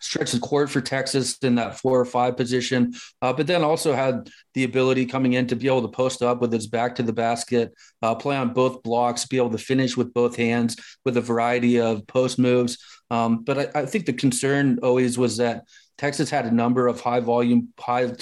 stretch 0.00 0.32
the 0.32 0.40
court 0.40 0.70
for 0.70 0.80
Texas 0.80 1.38
in 1.38 1.54
that 1.56 1.78
four 1.78 2.00
or 2.00 2.04
five 2.04 2.36
position, 2.36 2.92
uh, 3.22 3.32
but 3.32 3.46
then 3.46 3.62
also 3.62 3.92
had 3.92 4.28
the 4.54 4.64
ability 4.64 5.06
coming 5.06 5.34
in 5.34 5.46
to 5.46 5.56
be 5.56 5.66
able 5.66 5.82
to 5.82 5.88
post 5.88 6.22
up 6.22 6.40
with 6.40 6.52
his 6.52 6.66
back 6.66 6.94
to 6.96 7.02
the 7.02 7.12
basket, 7.12 7.72
uh, 8.02 8.14
play 8.14 8.36
on 8.36 8.52
both 8.52 8.82
blocks, 8.82 9.26
be 9.26 9.36
able 9.36 9.50
to 9.50 9.58
finish 9.58 9.96
with 9.96 10.12
both 10.12 10.36
hands 10.36 10.76
with 11.04 11.16
a 11.16 11.20
variety 11.20 11.80
of 11.80 12.06
post 12.06 12.38
moves. 12.38 12.78
Um, 13.10 13.44
but 13.44 13.76
I, 13.76 13.82
I 13.82 13.86
think 13.86 14.06
the 14.06 14.12
concern 14.12 14.78
always 14.82 15.18
was 15.18 15.36
that 15.36 15.64
Texas 15.98 16.30
had 16.30 16.46
a 16.46 16.50
number 16.50 16.86
of 16.86 17.00
high 17.00 17.20
volume, 17.20 17.68
high 17.78 18.12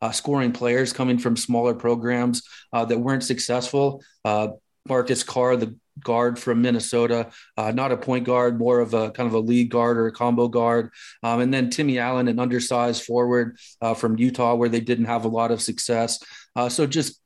uh, 0.00 0.10
scoring 0.10 0.52
players 0.52 0.92
coming 0.92 1.18
from 1.18 1.36
smaller 1.36 1.74
programs 1.74 2.42
uh, 2.72 2.84
that 2.84 2.98
weren't 2.98 3.24
successful. 3.24 4.02
Uh, 4.24 4.48
Marcus 4.88 5.22
Carr, 5.22 5.56
the 5.56 5.76
guard 6.00 6.38
from 6.38 6.62
Minnesota, 6.62 7.30
uh, 7.56 7.72
not 7.72 7.92
a 7.92 7.96
point 7.96 8.24
guard, 8.24 8.58
more 8.58 8.80
of 8.80 8.94
a 8.94 9.10
kind 9.10 9.26
of 9.26 9.34
a 9.34 9.38
lead 9.38 9.70
guard 9.70 9.98
or 9.98 10.06
a 10.06 10.12
combo 10.12 10.48
guard. 10.48 10.90
Um, 11.22 11.40
and 11.40 11.52
then 11.52 11.70
Timmy 11.70 11.98
Allen, 11.98 12.28
an 12.28 12.38
undersized 12.38 13.04
forward 13.04 13.58
uh, 13.80 13.94
from 13.94 14.18
Utah, 14.18 14.54
where 14.54 14.68
they 14.68 14.80
didn't 14.80 15.06
have 15.06 15.24
a 15.24 15.28
lot 15.28 15.50
of 15.50 15.62
success. 15.62 16.22
Uh, 16.54 16.68
so 16.68 16.86
just 16.86 17.20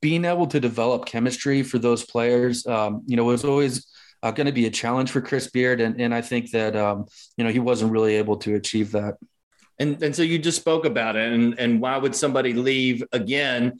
being 0.00 0.24
able 0.24 0.46
to 0.46 0.60
develop 0.60 1.06
chemistry 1.06 1.62
for 1.62 1.78
those 1.78 2.04
players, 2.04 2.66
um, 2.66 3.02
you 3.06 3.16
know, 3.16 3.24
was 3.24 3.44
always 3.44 3.86
uh, 4.22 4.30
going 4.30 4.46
to 4.46 4.52
be 4.52 4.66
a 4.66 4.70
challenge 4.70 5.10
for 5.10 5.20
Chris 5.20 5.50
Beard. 5.50 5.80
And, 5.80 6.00
and 6.00 6.14
I 6.14 6.20
think 6.20 6.50
that, 6.52 6.76
um, 6.76 7.06
you 7.36 7.44
know, 7.44 7.50
he 7.50 7.58
wasn't 7.58 7.92
really 7.92 8.14
able 8.16 8.36
to 8.38 8.54
achieve 8.54 8.92
that. 8.92 9.14
And, 9.80 10.02
and 10.02 10.14
so 10.14 10.22
you 10.22 10.38
just 10.38 10.60
spoke 10.60 10.84
about 10.84 11.16
it. 11.16 11.32
And, 11.32 11.58
and 11.58 11.80
why 11.80 11.96
would 11.96 12.14
somebody 12.14 12.52
leave 12.52 13.02
again? 13.12 13.78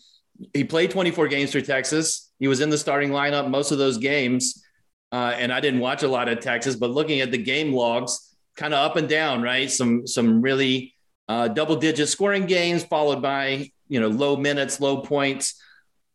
He 0.55 0.63
played 0.63 0.91
24 0.93 1.29
games 1.29 1.53
for 1.53 1.61
Texas 1.61 2.28
he 2.39 2.49
was 2.49 2.61
in 2.61 2.71
the 2.71 2.79
starting 2.79 3.11
lineup 3.11 3.49
most 3.49 3.73
of 3.73 3.79
those 3.79 3.99
games. 3.99 4.63
Uh, 5.11 5.35
and 5.37 5.53
I 5.53 5.61
didn't 5.61 5.81
watch 5.81 6.03
a 6.03 6.09
lot 6.09 6.29
of 6.29 6.41
Texas, 6.41 6.77
but 6.77 6.91
looking 6.91 7.21
at 7.21 7.31
the 7.31 7.39
game 7.39 7.73
logs, 7.73 8.37
kind 8.57 8.75
of 8.75 8.81
up 8.85 8.97
and 8.97 9.09
down, 9.09 9.41
right? 9.41 9.71
Some 9.71 10.07
some 10.07 10.43
really 10.43 10.95
uh, 11.29 11.49
double 11.49 11.77
digit 11.77 12.09
scoring 12.09 12.47
games, 12.47 12.85
followed 12.85 13.23
by 13.23 13.71
you 13.89 14.01
know 14.01 14.09
low 14.09 14.37
minutes, 14.37 14.81
low 14.81 14.99
points. 15.01 15.63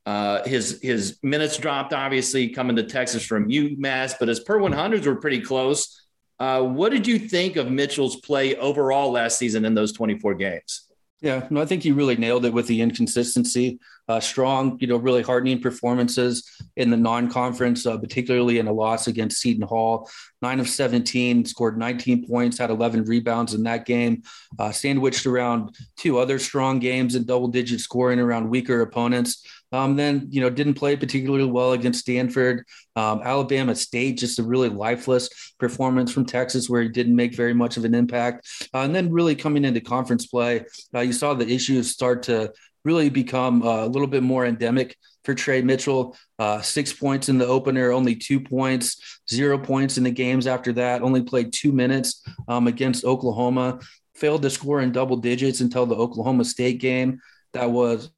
Uh, 0.06 0.44
his 0.44 0.80
his 0.84 1.18
minutes 1.24 1.58
dropped, 1.58 1.94
obviously 1.94 2.50
coming 2.50 2.76
to 2.76 2.84
Texas 2.84 3.26
from 3.26 3.50
UMass, 3.50 4.14
but 4.20 4.28
his 4.28 4.42
per 4.42 4.60
100s 4.60 5.06
were 5.06 5.16
pretty 5.16 5.40
close. 5.40 6.02
Uh, 6.40 6.62
what 6.62 6.92
did 6.92 7.08
you 7.08 7.18
think 7.18 7.56
of 7.56 7.72
Mitchell's 7.72 8.18
play 8.18 8.56
overall 8.58 9.12
last 9.12 9.38
season 9.38 9.66
in 9.66 9.74
those 9.74 9.94
24 9.94 10.34
games? 10.34 10.88
Yeah, 11.22 11.48
no, 11.50 11.62
I 11.62 11.66
think 11.66 11.86
you 11.86 11.94
really 11.96 12.18
nailed 12.18 12.44
it 12.44 12.54
with 12.54 12.68
the 12.68 12.82
inconsistency. 12.82 13.80
Uh, 14.08 14.20
strong, 14.20 14.78
you 14.80 14.88
know, 14.88 14.98
really 14.98 15.22
heartening 15.22 15.62
performances 15.62 16.50
in 16.76 16.90
the 16.90 16.98
non-conference, 16.98 17.86
uh, 17.86 17.98
particularly 17.98 18.60
in 18.60 18.68
a 18.68 18.72
loss 18.72 19.08
against 19.08 19.40
Seton 19.40 19.64
Hall. 19.64 20.10
Nine 20.42 20.60
of 20.60 20.68
17, 20.68 21.46
scored 21.46 21.78
19 21.78 22.28
points, 22.28 22.58
had 22.58 22.70
11 22.70 23.06
rebounds 23.06 23.54
in 23.54 23.64
that 23.64 23.86
game. 23.86 24.24
Uh, 24.60 24.72
sandwiched 24.72 25.26
around 25.26 25.76
two 25.98 26.18
other 26.18 26.38
strong 26.38 26.80
games 26.80 27.16
in 27.16 27.26
double-digit 27.26 27.80
scoring 27.80 28.20
around 28.20 28.50
weaker 28.50 28.82
opponents. 28.82 29.46
Um, 29.74 29.96
then, 29.96 30.28
you 30.30 30.40
know, 30.40 30.52
didn't 30.52 30.76
play 30.76 30.96
particularly 30.96 31.46
well 31.46 31.72
against 31.72 32.02
Stanford. 32.02 32.64
Um, 32.96 33.22
Alabama 33.24 33.74
State, 33.74 34.20
just 34.20 34.38
a 34.38 34.44
really 34.44 34.70
lifeless 34.70 35.54
performance 35.60 36.12
from 36.12 36.26
Texas 36.26 36.70
where 36.70 36.84
he 36.84 36.90
didn't 36.90 37.16
make 37.16 37.36
very 37.36 37.56
much 37.56 37.76
of 37.78 37.84
an 37.84 37.96
impact. 37.96 38.68
Uh, 38.72 38.80
and 38.80 38.94
then 38.94 39.12
really 39.12 39.36
coming 39.36 39.66
into 39.66 39.82
conference 39.82 40.28
play, 40.28 40.64
uh, 40.94 41.00
you 41.00 41.12
saw 41.12 41.34
the 41.34 41.48
issues 41.48 41.90
start 41.90 42.22
to 42.24 42.54
really 42.84 43.10
become 43.10 43.64
uh, 43.64 43.86
a 43.86 43.88
little 43.88 44.08
bit 44.08 44.24
more 44.24 44.46
endemic 44.46 44.98
for 45.24 45.34
Tre 45.34 45.62
Mitchell. 45.62 46.16
Uh, 46.38 46.62
six 46.62 46.92
points 46.92 47.30
in 47.30 47.38
the 47.38 47.48
opener, 47.48 47.92
only 47.92 48.16
two 48.16 48.40
points, 48.40 49.22
zero 49.30 49.58
points 49.58 49.98
in 49.98 50.04
the 50.04 50.12
games 50.12 50.48
after 50.48 50.74
that, 50.74 51.02
only 51.02 51.22
played 51.22 51.54
two 51.54 51.72
minutes 51.72 52.26
um, 52.48 52.68
against 52.68 53.06
Oklahoma, 53.06 53.80
failed 54.16 54.42
to 54.42 54.50
score 54.50 54.82
in 54.82 54.92
double 54.92 55.18
digits 55.18 55.62
until 55.62 55.86
the 55.86 55.96
Oklahoma 55.96 56.44
State 56.46 56.80
game. 56.80 57.20
That 57.54 57.72
was 57.72 58.12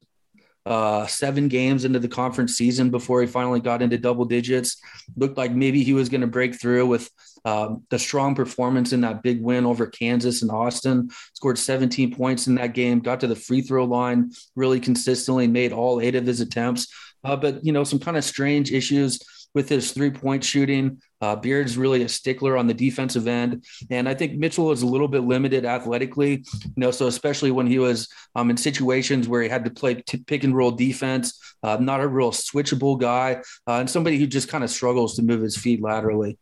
uh, 0.66 1.06
seven 1.06 1.46
games 1.46 1.84
into 1.84 2.00
the 2.00 2.08
conference 2.08 2.56
season 2.56 2.90
before 2.90 3.20
he 3.20 3.26
finally 3.28 3.60
got 3.60 3.82
into 3.82 3.98
double 3.98 4.24
digits. 4.24 4.78
Looked 5.16 5.38
like 5.38 5.52
maybe 5.52 5.84
he 5.84 5.92
was 5.92 6.08
going 6.08 6.22
to 6.22 6.26
break 6.26 6.60
through 6.60 6.86
with 6.86 7.08
um, 7.46 7.84
the 7.90 7.98
strong 7.98 8.34
performance 8.34 8.92
in 8.92 9.00
that 9.02 9.22
big 9.22 9.40
win 9.40 9.64
over 9.64 9.86
Kansas 9.86 10.42
and 10.42 10.50
Austin. 10.50 11.08
Scored 11.32 11.58
17 11.58 12.14
points 12.14 12.48
in 12.48 12.56
that 12.56 12.74
game, 12.74 12.98
got 12.98 13.20
to 13.20 13.28
the 13.28 13.36
free 13.36 13.62
throw 13.62 13.84
line 13.84 14.32
really 14.56 14.80
consistently, 14.80 15.46
made 15.46 15.72
all 15.72 16.00
eight 16.00 16.16
of 16.16 16.26
his 16.26 16.40
attempts. 16.40 16.88
Uh, 17.24 17.36
but, 17.36 17.64
you 17.64 17.72
know, 17.72 17.84
some 17.84 18.00
kind 18.00 18.16
of 18.16 18.24
strange 18.24 18.72
issues 18.72 19.20
with 19.54 19.68
his 19.70 19.92
three 19.92 20.10
point 20.10 20.44
shooting. 20.44 21.00
Uh, 21.22 21.34
Beard's 21.34 21.78
really 21.78 22.02
a 22.02 22.08
stickler 22.10 22.58
on 22.58 22.66
the 22.66 22.74
defensive 22.74 23.26
end, 23.26 23.64
and 23.88 24.06
I 24.06 24.12
think 24.12 24.34
Mitchell 24.34 24.70
is 24.70 24.82
a 24.82 24.86
little 24.86 25.08
bit 25.08 25.22
limited 25.22 25.64
athletically. 25.64 26.44
You 26.62 26.72
know, 26.76 26.90
so 26.90 27.06
especially 27.06 27.50
when 27.50 27.66
he 27.66 27.78
was 27.78 28.06
um, 28.34 28.50
in 28.50 28.58
situations 28.58 29.28
where 29.28 29.40
he 29.40 29.48
had 29.48 29.64
to 29.64 29.70
play 29.70 29.94
t- 29.94 30.18
pick 30.18 30.44
and 30.44 30.54
roll 30.54 30.72
defense, 30.72 31.40
uh, 31.62 31.78
not 31.80 32.02
a 32.02 32.06
real 32.06 32.32
switchable 32.32 33.00
guy, 33.00 33.40
uh, 33.66 33.78
and 33.80 33.88
somebody 33.88 34.18
who 34.18 34.26
just 34.26 34.50
kind 34.50 34.62
of 34.62 34.68
struggles 34.68 35.16
to 35.16 35.22
move 35.22 35.40
his 35.40 35.56
feet 35.56 35.80
laterally. 35.80 36.36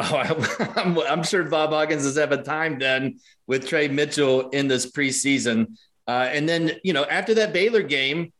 Oh, 0.00 0.16
I'm, 0.76 0.98
I'm, 1.00 1.22
sure 1.24 1.42
Bob 1.44 1.70
Huggins 1.70 2.04
is 2.04 2.16
having 2.16 2.44
time 2.44 2.78
then 2.78 3.18
with 3.48 3.66
Tre 3.66 3.88
Mitchell 3.88 4.48
in 4.50 4.68
this 4.68 4.90
preseason. 4.90 5.76
Uh, 6.06 6.28
and 6.32 6.48
then, 6.48 6.72
you 6.84 6.92
know, 6.92 7.04
after 7.04 7.34
that 7.34 7.52
Baylor 7.52 7.82
game, 7.82 8.32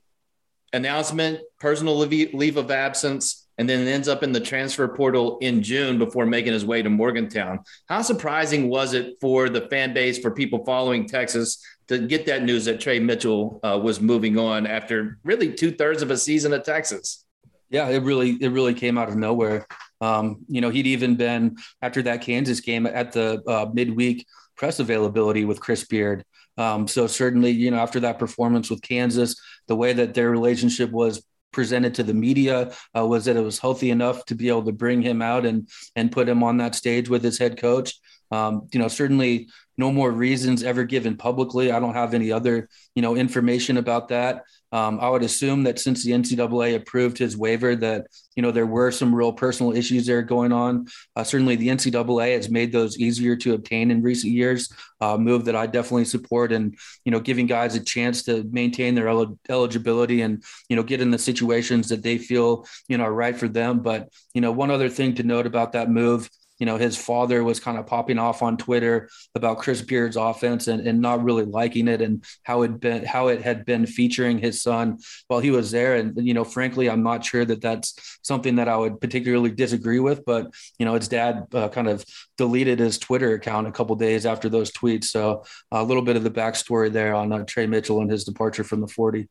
announcement, 0.72 1.40
personal 1.58 1.96
leave, 1.98 2.32
leave 2.32 2.56
of 2.56 2.70
absence, 2.70 3.48
and 3.58 3.68
then 3.68 3.88
ends 3.88 4.06
up 4.06 4.22
in 4.22 4.30
the 4.30 4.40
transfer 4.40 4.86
portal 4.86 5.38
in 5.38 5.62
June 5.62 5.98
before 5.98 6.24
making 6.24 6.52
his 6.52 6.64
way 6.64 6.80
to 6.80 6.88
Morgantown. 6.88 7.58
How 7.88 8.02
surprising 8.02 8.68
was 8.68 8.94
it 8.94 9.16
for 9.20 9.48
the 9.48 9.62
fan 9.62 9.92
base, 9.92 10.18
for 10.18 10.30
people 10.30 10.64
following 10.64 11.06
Texas, 11.06 11.60
to 11.88 11.98
get 11.98 12.26
that 12.26 12.44
news 12.44 12.66
that 12.66 12.80
Tre 12.80 13.00
Mitchell 13.00 13.58
uh, 13.64 13.80
was 13.82 14.00
moving 14.00 14.38
on 14.38 14.66
after 14.66 15.18
really 15.24 15.52
two 15.52 15.72
thirds 15.72 16.02
of 16.02 16.12
a 16.12 16.16
season 16.16 16.52
at 16.52 16.64
Texas? 16.64 17.24
Yeah, 17.68 17.88
it 17.88 18.02
really 18.02 18.30
it 18.40 18.50
really 18.50 18.74
came 18.74 18.96
out 18.96 19.08
of 19.08 19.16
nowhere. 19.16 19.66
Um, 20.00 20.44
you 20.48 20.60
know, 20.60 20.70
he'd 20.70 20.86
even 20.86 21.16
been 21.16 21.56
after 21.82 22.02
that 22.02 22.22
Kansas 22.22 22.60
game 22.60 22.86
at 22.86 23.12
the 23.12 23.42
uh, 23.46 23.66
midweek 23.72 24.26
press 24.56 24.80
availability 24.80 25.44
with 25.44 25.60
Chris 25.60 25.84
Beard. 25.84 26.24
Um, 26.56 26.88
so 26.88 27.06
certainly, 27.06 27.50
you 27.50 27.70
know, 27.70 27.78
after 27.78 28.00
that 28.00 28.18
performance 28.18 28.68
with 28.68 28.82
Kansas, 28.82 29.40
the 29.68 29.76
way 29.76 29.92
that 29.92 30.14
their 30.14 30.30
relationship 30.30 30.90
was 30.90 31.22
presented 31.52 31.94
to 31.94 32.02
the 32.02 32.14
media 32.14 32.72
uh, 32.96 33.06
was 33.06 33.24
that 33.24 33.36
it 33.36 33.40
was 33.40 33.58
healthy 33.58 33.90
enough 33.90 34.24
to 34.26 34.34
be 34.34 34.48
able 34.48 34.64
to 34.64 34.72
bring 34.72 35.00
him 35.00 35.22
out 35.22 35.46
and 35.46 35.68
and 35.96 36.12
put 36.12 36.28
him 36.28 36.42
on 36.42 36.58
that 36.58 36.74
stage 36.74 37.08
with 37.08 37.22
his 37.22 37.38
head 37.38 37.58
coach. 37.58 37.94
Um, 38.30 38.68
you 38.72 38.78
know, 38.78 38.88
certainly 38.88 39.48
no 39.78 39.90
more 39.90 40.10
reasons 40.10 40.62
ever 40.62 40.84
given 40.84 41.16
publicly. 41.16 41.72
I 41.72 41.80
don't 41.80 41.94
have 41.94 42.12
any 42.12 42.32
other 42.32 42.68
you 42.94 43.02
know 43.02 43.16
information 43.16 43.76
about 43.76 44.08
that. 44.08 44.42
Um, 44.70 44.98
I 45.00 45.08
would 45.08 45.22
assume 45.22 45.62
that 45.64 45.78
since 45.78 46.04
the 46.04 46.12
NCAA 46.12 46.76
approved 46.76 47.16
his 47.18 47.36
waiver, 47.36 47.74
that 47.76 48.06
you 48.36 48.42
know 48.42 48.50
there 48.50 48.66
were 48.66 48.90
some 48.90 49.14
real 49.14 49.32
personal 49.32 49.74
issues 49.74 50.06
there 50.06 50.22
going 50.22 50.52
on. 50.52 50.86
Uh, 51.16 51.24
certainly, 51.24 51.56
the 51.56 51.68
NCAA 51.68 52.36
has 52.36 52.50
made 52.50 52.70
those 52.70 52.98
easier 52.98 53.34
to 53.36 53.54
obtain 53.54 53.90
in 53.90 54.02
recent 54.02 54.32
years. 54.32 54.70
Uh, 55.00 55.16
move 55.16 55.44
that 55.46 55.56
I 55.56 55.66
definitely 55.66 56.04
support, 56.04 56.52
and 56.52 56.76
you 57.04 57.12
know, 57.12 57.20
giving 57.20 57.46
guys 57.46 57.74
a 57.74 57.80
chance 57.84 58.22
to 58.24 58.44
maintain 58.50 58.94
their 58.94 59.08
el- 59.08 59.38
eligibility 59.48 60.20
and 60.20 60.42
you 60.68 60.76
know 60.76 60.82
get 60.82 61.00
in 61.00 61.10
the 61.10 61.18
situations 61.18 61.88
that 61.88 62.02
they 62.02 62.18
feel 62.18 62.66
you 62.88 62.98
know 62.98 63.04
are 63.04 63.14
right 63.14 63.36
for 63.36 63.48
them. 63.48 63.80
But 63.80 64.12
you 64.34 64.40
know, 64.40 64.52
one 64.52 64.70
other 64.70 64.88
thing 64.88 65.14
to 65.14 65.22
note 65.22 65.46
about 65.46 65.72
that 65.72 65.90
move 65.90 66.28
you 66.58 66.66
know, 66.66 66.76
his 66.76 66.96
father 66.96 67.44
was 67.44 67.60
kind 67.60 67.78
of 67.78 67.86
popping 67.86 68.18
off 68.18 68.42
on 68.42 68.56
Twitter 68.56 69.08
about 69.34 69.58
Chris 69.58 69.80
Beard's 69.80 70.16
offense 70.16 70.66
and, 70.66 70.86
and 70.86 71.00
not 71.00 71.22
really 71.22 71.44
liking 71.44 71.88
it 71.88 72.02
and 72.02 72.24
how 72.42 72.62
it 72.62 72.80
been 72.80 73.04
how 73.04 73.28
it 73.28 73.42
had 73.42 73.64
been 73.64 73.86
featuring 73.86 74.38
his 74.38 74.62
son 74.62 74.98
while 75.28 75.40
he 75.40 75.50
was 75.50 75.70
there. 75.70 75.94
And 75.94 76.14
you 76.26 76.34
know, 76.34 76.44
frankly, 76.44 76.90
I'm 76.90 77.02
not 77.02 77.24
sure 77.24 77.44
that 77.44 77.60
that's 77.60 78.18
something 78.22 78.56
that 78.56 78.68
I 78.68 78.76
would 78.76 79.00
particularly 79.00 79.50
disagree 79.50 80.00
with. 80.00 80.24
But 80.24 80.52
you 80.78 80.86
know, 80.86 80.94
his 80.94 81.08
dad 81.08 81.46
uh, 81.54 81.68
kind 81.68 81.88
of 81.88 82.04
deleted 82.36 82.78
his 82.78 82.98
Twitter 82.98 83.34
account 83.34 83.66
a 83.66 83.72
couple 83.72 83.94
days 83.96 84.26
after 84.26 84.48
those 84.48 84.72
tweets. 84.72 85.04
So 85.04 85.44
a 85.70 85.84
little 85.84 86.02
bit 86.02 86.16
of 86.16 86.24
the 86.24 86.30
backstory 86.30 86.92
there 86.92 87.14
on 87.14 87.32
uh, 87.32 87.44
Tre 87.44 87.66
Mitchell 87.66 88.00
and 88.00 88.10
his 88.10 88.24
departure 88.24 88.64
from 88.64 88.80
the 88.80 88.88
40. 88.88 89.28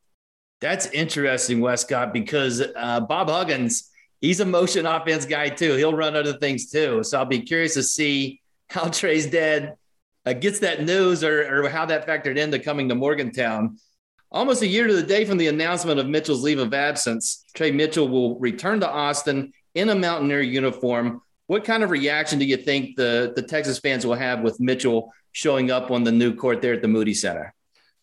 That's 0.60 0.88
interesting, 0.88 1.62
Wescott, 1.62 2.14
because 2.14 2.64
uh, 2.76 3.02
Bob 3.02 3.30
Huggins 3.30 3.92
he's 4.22 4.40
a 4.40 4.46
motion 4.46 4.86
offense 4.86 5.26
guy 5.26 5.50
too. 5.50 5.76
He'll 5.76 5.96
run 5.96 6.16
other 6.16 6.34
things 6.34 6.72
too. 6.72 7.04
So 7.04 7.18
I'll 7.20 7.26
be 7.26 7.42
curious 7.42 7.74
to 7.76 7.84
see 7.84 8.42
how 8.70 8.88
Tre's 8.90 9.28
dad 9.28 9.76
uh, 10.26 10.34
gets 10.34 10.60
that 10.60 10.84
news 10.84 11.24
or, 11.24 11.66
or 11.66 11.70
how 11.70 11.86
that 11.86 12.08
factored 12.08 12.38
into 12.38 12.60
coming 12.60 12.90
to 12.90 12.96
Morgantown. 12.96 13.78
Almost 14.30 14.62
a 14.62 14.68
year 14.68 14.88
to 14.88 14.94
the 14.94 15.04
day 15.04 15.24
from 15.24 15.38
the 15.38 15.48
announcement 15.48 16.00
of 16.00 16.08
Mitchell's 16.08 16.44
leave 16.44 16.60
of 16.60 16.74
absence, 16.74 17.46
Tre 17.54 17.72
Mitchell 17.72 18.10
will 18.10 18.38
return 18.40 18.82
to 18.82 18.90
Austin 18.90 19.54
in 19.74 19.88
a 19.90 19.96
Mountaineer 19.96 20.42
uniform. 20.42 21.22
What 21.46 21.64
kind 21.64 21.82
of 21.82 21.92
reaction 21.92 22.40
do 22.40 22.46
you 22.46 22.58
think 22.58 22.98
the, 22.98 23.32
the 23.36 23.42
Texas 23.42 23.80
fans 23.80 24.06
will 24.06 24.16
have 24.16 24.42
with 24.42 24.60
Mitchell 24.60 25.14
showing 25.32 25.72
up 25.72 25.92
on 25.92 26.04
the 26.04 26.12
new 26.12 26.36
court 26.36 26.62
there 26.62 26.74
at 26.74 26.82
the 26.82 26.90
Moody 26.90 27.14
Center? 27.14 27.54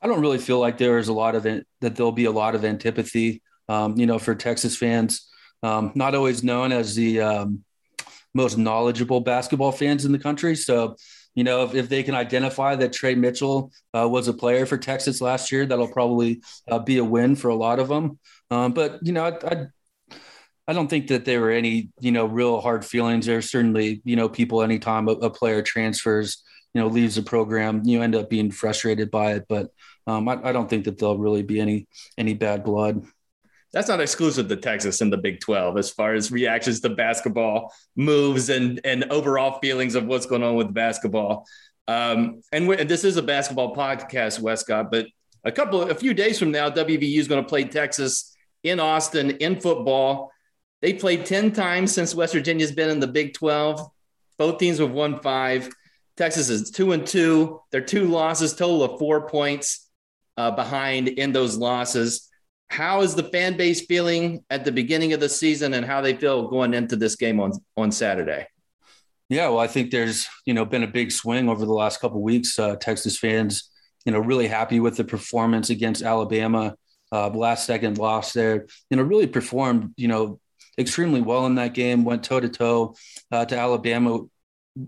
I 0.01 0.07
don't 0.07 0.21
really 0.21 0.39
feel 0.39 0.61
like 0.61 0.79
there 0.79 0.97
is 0.97 1.09
a 1.09 1.13
lot 1.13 1.35
of 1.35 1.43
that 1.43 1.65
there'll 1.81 2.13
be 2.13 2.25
a 2.25 2.31
lot 2.31 2.55
of 2.55 2.65
antipathy, 2.65 3.43
um, 3.69 3.99
you 3.99 4.07
know, 4.07 4.19
for 4.19 4.35
Texas 4.35 4.77
fans. 4.77 5.29
Um, 5.65 5.93
not 5.95 6.15
always 6.15 6.45
known 6.45 6.73
as 6.73 6.95
the 6.95 7.21
um, 7.23 7.65
most 8.35 8.59
knowledgeable 8.59 9.21
basketball 9.21 9.73
fans 9.73 10.05
in 10.05 10.13
the 10.13 10.19
country. 10.19 10.57
So, 10.57 10.97
you 11.35 11.43
know, 11.43 11.65
if, 11.65 11.75
if 11.75 11.89
they 11.89 12.03
can 12.03 12.15
identify 12.15 12.77
that 12.77 12.93
Tre 12.93 13.15
Mitchell 13.15 13.73
uh, 13.97 14.07
was 14.07 14.29
a 14.29 14.35
player 14.35 14.67
for 14.67 14.77
Texas 14.77 15.23
last 15.23 15.51
year, 15.51 15.65
that'll 15.65 15.89
probably 15.89 16.43
uh, 16.71 16.81
be 16.81 16.99
a 16.99 17.05
win 17.05 17.35
for 17.35 17.49
a 17.49 17.55
lot 17.55 17.79
of 17.79 17.89
them. 17.89 18.19
Um, 18.51 18.73
but 18.73 18.99
you 19.03 19.13
know, 19.13 19.25
I, 19.25 19.53
I 19.53 19.67
I 20.67 20.73
don't 20.73 20.89
think 20.89 21.09
that 21.09 21.25
there 21.25 21.41
were 21.41 21.51
any, 21.51 21.91
you 22.01 22.13
know, 22.13 22.25
real 22.25 22.61
hard 22.61 22.85
feelings. 22.85 23.27
There's 23.27 23.51
certainly, 23.51 24.01
you 24.05 24.17
know, 24.17 24.29
people 24.29 24.63
anytime 24.63 25.09
a, 25.09 25.13
a 25.13 25.31
player 25.31 25.63
transfers, 25.63 26.43
you 26.73 26.81
know, 26.81 26.89
leaves 26.89 27.17
the 27.17 27.23
program, 27.23 27.83
you 27.85 28.03
end 28.03 28.15
up 28.15 28.31
being 28.31 28.51
frustrated 28.51 29.11
by 29.11 29.33
it. 29.35 29.45
But 29.49 29.71
um, 30.07 30.29
I, 30.29 30.41
I, 30.43 30.53
don't 30.53 30.69
think 30.69 30.85
that 30.85 30.99
there'll 30.99 31.19
really 31.19 31.43
be 31.43 31.61
any 31.61 31.87
any 32.17 32.35
bad 32.35 32.65
blood. 32.65 33.05
That's 33.75 33.89
not 33.89 34.01
exclusive 34.01 34.49
to 34.49 34.57
Texas 34.57 35.01
and 35.01 35.13
the 35.13 35.17
Big 35.17 35.41
12 35.41 35.77
as 35.77 35.91
far 35.91 36.15
as 36.15 36.31
reactions 36.31 36.81
to 36.81 36.91
basketball 36.91 37.75
moves 37.97 38.49
and 38.49 38.81
and 38.85 39.05
overall 39.11 39.59
feelings 39.59 39.97
of 39.97 40.07
what's 40.07 40.27
going 40.27 40.45
on 40.45 40.55
with 40.55 40.73
basketball. 40.73 41.45
Um, 41.89 42.41
and, 42.53 42.71
and 42.71 42.89
this 42.89 43.03
is 43.03 43.17
a 43.17 43.23
basketball 43.23 43.75
podcast, 43.75 44.41
Wescott, 44.41 44.93
but 44.93 45.07
a 45.43 45.51
couple 45.51 45.83
a 45.83 45.95
few 45.95 46.15
days 46.15 46.39
from 46.39 46.53
now, 46.53 46.71
WVU 46.71 47.19
is 47.19 47.27
going 47.27 47.43
to 47.43 47.49
play 47.49 47.65
Texas 47.65 48.35
in 48.63 48.79
Austin 48.79 49.33
in 49.33 49.61
football. 49.61 50.31
They 50.81 50.95
played 50.95 51.27
10 51.27 51.51
times 51.51 51.93
since 51.93 52.15
West 52.15 52.33
Virginia's 52.33 52.73
been 52.73 52.91
in 52.91 53.01
the 53.01 53.09
Big 53.09 53.35
12. 53.35 53.81
Both 54.39 54.59
teams 54.59 54.79
have 54.79 54.93
won 54.93 55.21
five. 55.21 55.69
Texas 56.17 56.49
is 56.49 56.71
two 56.71 56.93
and 56.93 57.05
two. 57.05 57.61
Their 57.73 57.81
two 57.81 58.05
losses, 58.05 58.55
total 58.55 58.85
of 58.85 59.01
four 59.01 59.29
points 59.29 59.91
uh, 60.37 60.53
behind 60.53 61.09
in 61.09 61.33
those 61.33 61.57
losses. 61.57 62.31
How 62.69 63.03
is 63.03 63.15
the 63.15 63.23
fan 63.23 63.57
base 63.57 63.87
feeling 63.87 64.45
at 64.51 64.65
the 64.65 64.73
beginning 64.73 65.13
of 65.13 65.21
the 65.21 65.29
season 65.29 65.75
and 65.75 65.87
how 65.87 66.01
they 66.01 66.15
feel 66.15 66.49
going 66.49 66.75
into 66.75 66.97
this 66.97 67.17
game 67.17 67.41
on, 67.41 67.53
on 67.77 67.93
Saturday? 67.93 68.47
Yeah, 69.29 69.49
well, 69.49 69.61
I 69.61 69.69
think 69.69 69.91
there's, 69.91 70.29
you 70.45 70.55
know, 70.55 70.65
been 70.65 70.83
a 70.83 70.89
big 70.89 71.13
swing 71.13 71.49
over 71.49 71.65
the 71.65 71.73
last 71.73 72.01
couple 72.01 72.21
weeks. 72.21 72.59
Uh, 72.59 72.77
Texas 72.77 73.19
fans, 73.19 73.71
you 74.05 74.13
know, 74.13 74.19
really 74.19 74.49
happy 74.49 74.81
with 74.81 74.97
the 74.97 75.05
performance 75.05 75.71
against 75.71 76.03
Alabama. 76.03 76.75
Uh, 77.13 77.31
last 77.31 77.65
second 77.65 77.97
loss 77.97 78.33
there, 78.33 78.67
you 78.91 78.97
know, 78.97 79.03
really 79.03 79.27
performed, 79.27 79.95
you 79.97 80.09
know, 80.09 80.41
extremely 80.79 81.21
well 81.21 81.47
in 81.47 81.55
that 81.55 81.75
game. 81.75 82.05
Went 82.05 82.25
toe 82.25 82.41
to 82.41 82.49
toe 82.49 82.97
to 83.31 83.57
Alabama 83.57 84.21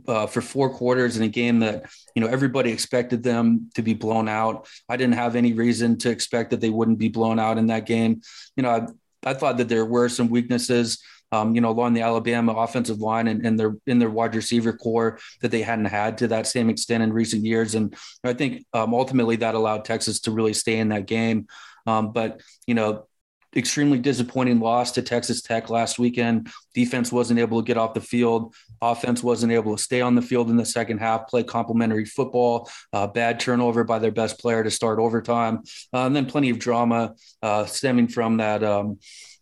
uh, 0.08 0.26
for 0.26 0.40
four 0.40 0.70
quarters 0.70 1.16
in 1.16 1.22
a 1.22 1.28
game 1.28 1.60
that 1.60 1.90
you 2.14 2.20
know 2.20 2.28
everybody 2.28 2.70
expected 2.70 3.22
them 3.22 3.70
to 3.74 3.82
be 3.82 3.94
blown 3.94 4.28
out. 4.28 4.68
I 4.88 4.96
didn't 4.96 5.14
have 5.14 5.36
any 5.36 5.52
reason 5.52 5.96
to 5.98 6.10
expect 6.10 6.50
that 6.50 6.60
they 6.60 6.70
wouldn't 6.70 6.98
be 6.98 7.08
blown 7.08 7.38
out 7.38 7.58
in 7.58 7.68
that 7.68 7.86
game. 7.86 8.22
You 8.56 8.62
know, 8.62 8.70
I, 8.70 9.30
I 9.30 9.34
thought 9.34 9.58
that 9.58 9.68
there 9.68 9.84
were 9.84 10.08
some 10.08 10.28
weaknesses. 10.28 11.02
Um, 11.32 11.56
you 11.56 11.60
know, 11.60 11.70
along 11.70 11.94
the 11.94 12.02
Alabama 12.02 12.52
offensive 12.52 13.00
line 13.00 13.26
and, 13.26 13.44
and, 13.44 13.58
their 13.58 13.76
in 13.88 13.98
their 13.98 14.08
wide 14.08 14.36
receiver 14.36 14.72
corps 14.72 15.18
that 15.42 15.50
they 15.50 15.60
hadn't 15.60 15.86
had 15.86 16.18
to 16.18 16.28
that 16.28 16.46
same 16.46 16.70
extent 16.70 17.02
in 17.02 17.12
recent 17.12 17.44
years. 17.44 17.74
And 17.74 17.96
I 18.22 18.32
think 18.32 18.64
um, 18.72 18.94
ultimately 18.94 19.34
that 19.36 19.56
allowed 19.56 19.84
Texas 19.84 20.20
to 20.20 20.30
really 20.30 20.54
stay 20.54 20.78
in 20.78 20.90
that 20.90 21.06
game. 21.06 21.48
Um, 21.84 22.12
but 22.12 22.42
you 22.68 22.74
know, 22.74 23.08
extremely 23.56 23.98
disappointing 23.98 24.60
loss 24.60 24.92
to 24.92 25.02
Texas 25.02 25.40
Tech 25.42 25.70
last 25.70 25.98
weekend. 25.98 26.50
Defense 26.74 27.10
wasn't 27.10 27.40
able 27.40 27.62
to 27.62 27.66
get 27.66 27.78
off 27.78 27.94
the 27.94 28.00
field. 28.00 28.54
Offense 28.82 29.22
wasn't 29.22 29.52
able 29.52 29.76
to 29.76 29.82
stay 29.82 30.00
on 30.00 30.14
the 30.14 30.22
field 30.22 30.50
in 30.50 30.56
the 30.56 30.64
second 30.64 30.98
half, 30.98 31.28
play 31.28 31.42
complementary 31.42 32.04
football, 32.04 32.68
uh, 32.92 33.06
bad 33.06 33.40
turnover 33.40 33.82
by 33.84 33.98
their 33.98 34.12
best 34.12 34.38
player 34.38 34.62
to 34.62 34.70
start 34.70 34.98
overtime. 34.98 35.62
Uh, 35.92 36.06
and 36.06 36.14
then 36.14 36.26
plenty 36.26 36.50
of 36.50 36.58
drama 36.58 37.14
uh, 37.42 37.64
stemming 37.64 38.08
from 38.08 38.36
that, 38.36 38.62
um, 38.62 38.98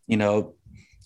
you 0.07 0.17
know, 0.17 0.55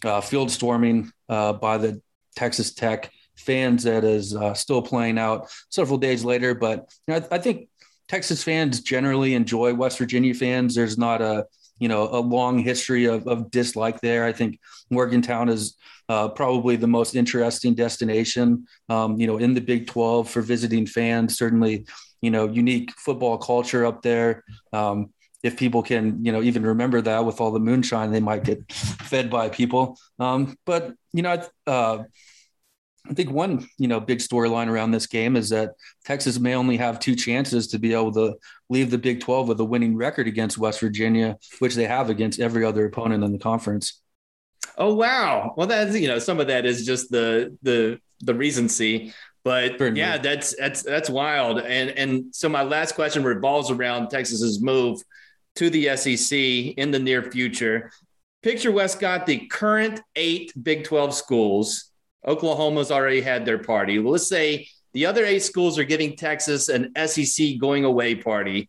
uh, 0.05 0.21
field 0.21 0.51
storming 0.51 1.11
uh, 1.29 1.53
by 1.55 1.79
the 1.79 2.01
Texas 2.37 2.73
Tech 2.75 3.11
fans 3.37 3.85
that 3.85 4.05
is 4.05 4.35
uh, 4.35 4.53
still 4.53 4.83
playing 4.83 5.19
out 5.19 5.51
several 5.71 5.99
days 5.99 6.25
later. 6.25 6.55
But 6.55 6.91
you 7.07 7.15
know, 7.15 7.27
I, 7.31 7.37
I 7.37 7.39
think 7.39 7.69
Texas 8.09 8.43
fans 8.43 8.81
generally 8.81 9.35
enjoy 9.35 9.75
West 9.75 9.99
Virginia 9.99 10.35
fans. 10.35 10.75
There's 10.75 10.99
not 10.99 11.23
a 11.23 11.47
you 11.79 11.89
know 11.89 12.09
a 12.09 12.21
long 12.21 12.59
history 12.59 13.07
of, 13.07 13.27
of 13.27 13.51
dislike 13.51 14.01
there. 14.01 14.25
I 14.25 14.33
think 14.33 14.59
Morgantown 14.91 15.49
is 15.49 15.77
uh, 16.09 16.29
probably 16.29 16.77
the 16.77 16.87
most 16.87 17.15
interesting 17.15 17.75
destination, 17.75 18.67
um, 18.89 19.21
you 19.21 19.27
know, 19.27 19.39
in 19.39 19.55
the 19.55 19.61
Big 19.61 19.87
12 19.87 20.31
for 20.31 20.41
visiting 20.41 20.87
fans. 20.87 21.37
Certainly, 21.37 21.87
you 22.23 22.31
know, 22.31 22.49
unique 22.49 22.91
football 22.93 23.39
culture 23.39 23.85
up 23.85 24.03
there. 24.03 24.45
Um, 24.73 25.11
if 25.43 25.57
people 25.57 25.83
can, 25.83 26.25
you 26.25 26.33
know, 26.33 26.43
even 26.43 26.65
remember 26.65 27.01
that 27.01 27.25
with 27.25 27.41
all 27.41 27.53
the 27.53 27.61
moonshine 27.61 28.11
they 28.11 28.21
might 28.21 28.45
get 28.45 28.73
fed 28.73 29.31
by 29.31 29.49
people. 29.49 29.97
Um, 30.19 30.57
but 30.67 30.95
you 31.13 31.23
know, 31.23 31.43
uh, 31.67 32.05
I 33.09 33.15
think 33.15 33.31
one, 33.31 33.67
you 33.79 33.89
know, 33.89 34.01
big 34.01 34.19
storyline 34.19 34.69
around 34.69 34.91
this 34.91 35.07
game 35.07 35.37
is 35.37 35.49
that 35.49 35.73
Texas 36.05 36.39
may 36.39 36.55
only 36.55 36.77
have 36.77 37.01
two 37.01 37.15
chances 37.15 37.69
to 37.69 37.79
be 37.79 37.95
able 37.95 38.13
to 38.13 38.35
leave 38.69 38.91
the 38.91 38.99
Big 38.99 39.21
12 39.21 39.49
with 39.49 39.61
a 39.61 39.65
winning 39.65 39.97
record 39.97 40.29
against 40.29 40.59
West 40.59 40.81
Virginia, 40.81 41.39
which 41.59 41.75
they 41.75 41.87
have 41.87 42.11
against 42.11 42.39
every 42.39 42.65
other 42.65 42.85
opponent 42.85 43.25
in 43.25 43.33
the 43.33 43.39
conference. 43.39 44.03
Oh 44.77 44.95
wow! 44.95 45.55
Well, 45.57 45.67
that's 45.67 45.99
you 45.99 46.07
know 46.07 46.21
some 46.21 46.39
of 46.39 46.47
that 46.49 46.65
is 46.65 46.87
just 46.87 47.11
the 47.11 47.57
the 47.63 48.01
the 48.21 48.35
recency, 48.35 49.13
but 49.43 49.81
yeah, 49.97 50.19
that's 50.19 50.55
that's 50.57 50.83
that's 50.83 51.11
wild. 51.11 51.59
And 51.59 51.91
and 51.91 52.35
so 52.35 52.49
my 52.49 52.63
last 52.63 52.95
question 52.95 53.25
revolves 53.25 53.71
around 53.71 54.09
Texas's 54.09 54.63
move 54.63 55.01
to 55.57 55.71
the 55.71 55.97
SEC 55.97 56.39
in 56.39 56.93
the 56.93 56.99
near 57.01 57.23
future. 57.25 57.91
Picture 58.43 58.71
Wescott 58.71 59.27
the 59.27 59.47
current 59.49 60.01
eight 60.15 60.53
Big 60.63 60.85
12 60.85 61.13
schools 61.13 61.88
Oklahoma's 62.27 62.91
already 62.91 63.21
had 63.21 63.45
their 63.45 63.59
party. 63.59 63.99
Well, 63.99 64.13
let's 64.13 64.29
say 64.29 64.69
the 64.93 65.07
other 65.07 65.25
eight 65.25 65.43
schools 65.43 65.79
are 65.79 65.85
giving 65.85 66.17
Texas 66.17 66.69
an 66.69 66.93
SEC 67.07 67.59
going 67.61 67.85
away 67.85 68.15
party. 68.15 68.69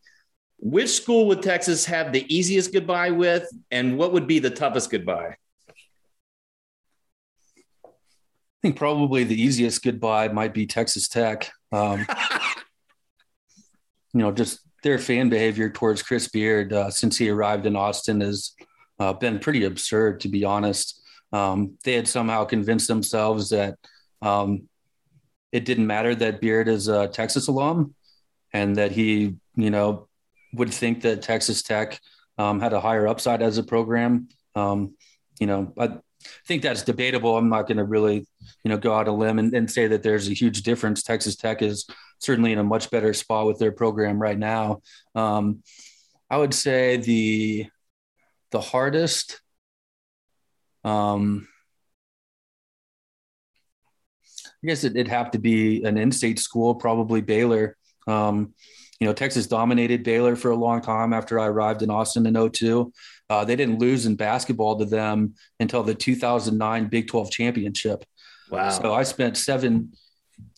Which 0.57 0.89
school 0.89 1.27
would 1.27 1.41
Texas 1.41 1.85
have 1.85 2.11
the 2.11 2.25
easiest 2.33 2.73
goodbye 2.73 3.11
with, 3.11 3.49
and 3.71 3.97
what 3.97 4.11
would 4.11 4.27
be 4.27 4.39
the 4.39 4.49
toughest 4.49 4.91
goodbye? 4.91 5.35
I 7.85 8.61
think 8.61 8.75
probably 8.75 9.23
the 9.23 9.41
easiest 9.41 9.81
goodbye 9.81 10.27
might 10.27 10.53
be 10.53 10.67
Texas 10.67 11.07
Tech. 11.07 11.49
Um, 11.71 12.05
you 14.13 14.19
know, 14.19 14.33
just 14.33 14.59
their 14.83 14.99
fan 14.99 15.29
behavior 15.29 15.69
towards 15.69 16.01
Chris 16.01 16.27
Beard 16.27 16.73
uh, 16.73 16.91
since 16.91 17.17
he 17.17 17.29
arrived 17.29 17.65
in 17.65 17.77
Austin 17.77 18.19
has 18.19 18.51
uh, 18.99 19.13
been 19.13 19.39
pretty 19.39 19.63
absurd, 19.63 20.19
to 20.21 20.27
be 20.27 20.43
honest 20.43 20.98
um, 21.31 21.77
they 21.83 21.93
had 21.93 22.07
somehow 22.07 22.45
convinced 22.45 22.87
themselves 22.87 23.49
that 23.49 23.77
um, 24.21 24.67
it 25.51 25.65
didn't 25.65 25.87
matter 25.87 26.15
that 26.15 26.41
Beard 26.41 26.67
is 26.67 26.87
a 26.87 27.07
Texas 27.07 27.47
alum 27.47 27.93
and 28.53 28.75
that 28.77 28.91
he, 28.91 29.35
you 29.55 29.69
know, 29.69 30.07
would 30.53 30.73
think 30.73 31.01
that 31.01 31.21
Texas 31.21 31.61
Tech 31.61 31.99
um, 32.37 32.59
had 32.59 32.73
a 32.73 32.79
higher 32.79 33.07
upside 33.07 33.41
as 33.41 33.57
a 33.57 33.63
program. 33.63 34.29
Um, 34.55 34.95
you 35.39 35.47
know, 35.47 35.73
I 35.77 35.99
think 36.47 36.63
that's 36.63 36.83
debatable. 36.83 37.37
I'm 37.37 37.49
not 37.49 37.67
going 37.67 37.77
to 37.77 37.83
really, 37.83 38.25
you 38.63 38.69
know, 38.69 38.77
go 38.77 38.93
out 38.93 39.07
a 39.07 39.11
limb 39.11 39.39
and, 39.39 39.53
and, 39.53 39.69
say 39.69 39.87
that 39.87 40.03
there's 40.03 40.27
a 40.27 40.33
huge 40.33 40.63
difference. 40.63 41.03
Texas 41.03 41.35
Tech 41.35 41.61
is 41.61 41.87
certainly 42.19 42.51
in 42.51 42.59
a 42.59 42.63
much 42.63 42.89
better 42.89 43.13
spot 43.13 43.45
with 43.45 43.59
their 43.59 43.71
program 43.71 44.21
right 44.21 44.37
now. 44.37 44.81
Um, 45.15 45.63
I 46.29 46.37
would 46.37 46.53
say 46.53 46.97
the 46.97 47.67
the 48.51 48.61
hardest 48.61 49.41
um, 50.83 51.47
I 54.63 54.67
guess 54.67 54.83
it, 54.83 54.93
would 54.93 55.07
have 55.07 55.31
to 55.31 55.39
be 55.39 55.83
an 55.83 55.97
in-state 55.97 56.39
school, 56.39 56.75
probably 56.75 57.21
Baylor. 57.21 57.77
Um, 58.07 58.53
you 58.99 59.07
know, 59.07 59.13
Texas 59.13 59.47
dominated 59.47 60.03
Baylor 60.03 60.35
for 60.35 60.51
a 60.51 60.55
long 60.55 60.81
time 60.81 61.13
after 61.13 61.39
I 61.39 61.47
arrived 61.47 61.81
in 61.81 61.89
Austin 61.89 62.25
in 62.25 62.49
02. 62.51 62.91
Uh, 63.29 63.45
they 63.45 63.55
didn't 63.55 63.79
lose 63.79 64.05
in 64.05 64.15
basketball 64.15 64.77
to 64.79 64.85
them 64.85 65.35
until 65.59 65.83
the 65.83 65.95
2009 65.95 66.87
Big 66.87 67.07
12 67.07 67.31
championship. 67.31 68.03
Wow. 68.49 68.69
So 68.69 68.93
I 68.93 69.03
spent 69.03 69.37
seven, 69.37 69.93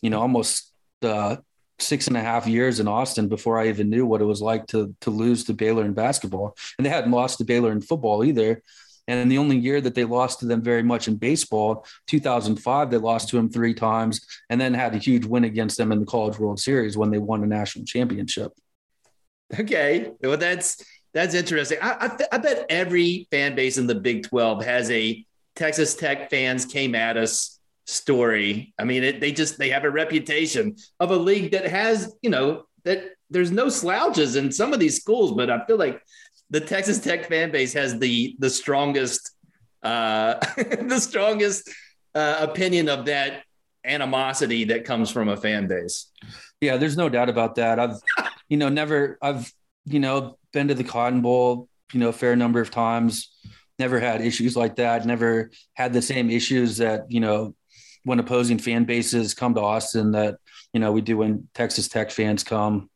you 0.00 0.10
know, 0.10 0.20
almost 0.20 0.72
uh, 1.02 1.36
six 1.78 2.08
and 2.08 2.16
a 2.16 2.20
half 2.20 2.46
years 2.46 2.80
in 2.80 2.88
Austin 2.88 3.28
before 3.28 3.58
I 3.58 3.68
even 3.68 3.90
knew 3.90 4.06
what 4.06 4.22
it 4.22 4.24
was 4.26 4.42
like 4.42 4.66
to, 4.68 4.94
to 5.02 5.10
lose 5.10 5.44
to 5.44 5.52
Baylor 5.52 5.84
in 5.84 5.92
basketball. 5.92 6.56
And 6.78 6.86
they 6.86 6.90
hadn't 6.90 7.12
lost 7.12 7.38
to 7.38 7.44
Baylor 7.44 7.70
in 7.70 7.80
football 7.80 8.24
either. 8.24 8.62
And 9.08 9.30
the 9.30 9.38
only 9.38 9.56
year 9.56 9.80
that 9.80 9.94
they 9.94 10.04
lost 10.04 10.40
to 10.40 10.46
them 10.46 10.62
very 10.62 10.82
much 10.82 11.08
in 11.08 11.16
baseball, 11.16 11.86
2005, 12.06 12.90
they 12.90 12.96
lost 12.98 13.28
to 13.30 13.36
them 13.36 13.50
three 13.50 13.74
times 13.74 14.20
and 14.48 14.60
then 14.60 14.74
had 14.74 14.94
a 14.94 14.98
huge 14.98 15.24
win 15.24 15.44
against 15.44 15.76
them 15.76 15.92
in 15.92 16.00
the 16.00 16.06
College 16.06 16.38
World 16.38 16.60
Series 16.60 16.96
when 16.96 17.10
they 17.10 17.18
won 17.18 17.42
a 17.42 17.46
national 17.46 17.84
championship. 17.84 18.52
Okay. 19.58 20.12
Well, 20.22 20.36
that's, 20.36 20.84
that's 21.12 21.34
interesting. 21.34 21.78
I, 21.82 22.06
I, 22.06 22.36
I 22.36 22.38
bet 22.38 22.66
every 22.70 23.26
fan 23.30 23.54
base 23.54 23.76
in 23.76 23.86
the 23.86 23.94
Big 23.94 24.28
12 24.28 24.64
has 24.64 24.90
a 24.90 25.24
Texas 25.56 25.94
Tech 25.94 26.30
fans 26.30 26.64
came 26.64 26.94
at 26.94 27.16
us 27.16 27.58
story. 27.86 28.72
I 28.78 28.84
mean, 28.84 29.02
it, 29.02 29.20
they 29.20 29.32
just 29.32 29.58
they 29.58 29.70
have 29.70 29.84
a 29.84 29.90
reputation 29.90 30.76
of 31.00 31.10
a 31.10 31.16
league 31.16 31.52
that 31.52 31.66
has, 31.66 32.14
you 32.22 32.30
know, 32.30 32.64
that 32.84 33.04
there's 33.30 33.50
no 33.50 33.68
slouches 33.68 34.36
in 34.36 34.52
some 34.52 34.72
of 34.72 34.80
these 34.80 35.00
schools, 35.00 35.32
but 35.32 35.50
I 35.50 35.64
feel 35.66 35.78
like 35.78 36.00
the 36.52 36.60
Texas 36.60 37.00
Tech 37.00 37.28
fan 37.28 37.50
base 37.50 37.72
has 37.72 37.98
the 37.98 38.36
the 38.38 38.50
strongest 38.50 39.34
uh 39.82 40.34
the 40.56 41.00
strongest 41.00 41.68
uh, 42.14 42.36
opinion 42.40 42.88
of 42.88 43.06
that 43.06 43.42
animosity 43.84 44.64
that 44.64 44.84
comes 44.84 45.10
from 45.10 45.28
a 45.28 45.36
fan 45.36 45.66
base. 45.66 46.10
Yeah, 46.60 46.76
there's 46.76 46.96
no 46.96 47.08
doubt 47.08 47.30
about 47.30 47.56
that. 47.56 47.80
I've 47.80 47.96
you 48.48 48.58
know 48.58 48.68
never 48.68 49.18
I've 49.20 49.52
you 49.86 49.98
know 49.98 50.38
been 50.52 50.68
to 50.68 50.74
the 50.74 50.84
Cotton 50.84 51.22
Bowl, 51.22 51.68
you 51.92 52.00
know, 52.00 52.10
a 52.10 52.12
fair 52.12 52.36
number 52.36 52.60
of 52.60 52.70
times. 52.70 53.30
Never 53.78 53.98
had 53.98 54.20
issues 54.20 54.54
like 54.54 54.76
that. 54.76 55.06
Never 55.06 55.50
had 55.72 55.94
the 55.94 56.02
same 56.02 56.30
issues 56.30 56.76
that 56.76 57.10
you 57.10 57.20
know 57.20 57.54
when 58.04 58.20
opposing 58.20 58.58
fan 58.58 58.84
bases 58.84 59.32
come 59.32 59.54
to 59.54 59.60
Austin 59.62 60.12
that 60.12 60.36
you 60.74 60.80
know 60.80 60.92
we 60.92 61.00
do 61.00 61.16
when 61.16 61.48
Texas 61.54 61.88
Tech 61.88 62.10
fans 62.10 62.44
come. 62.44 62.90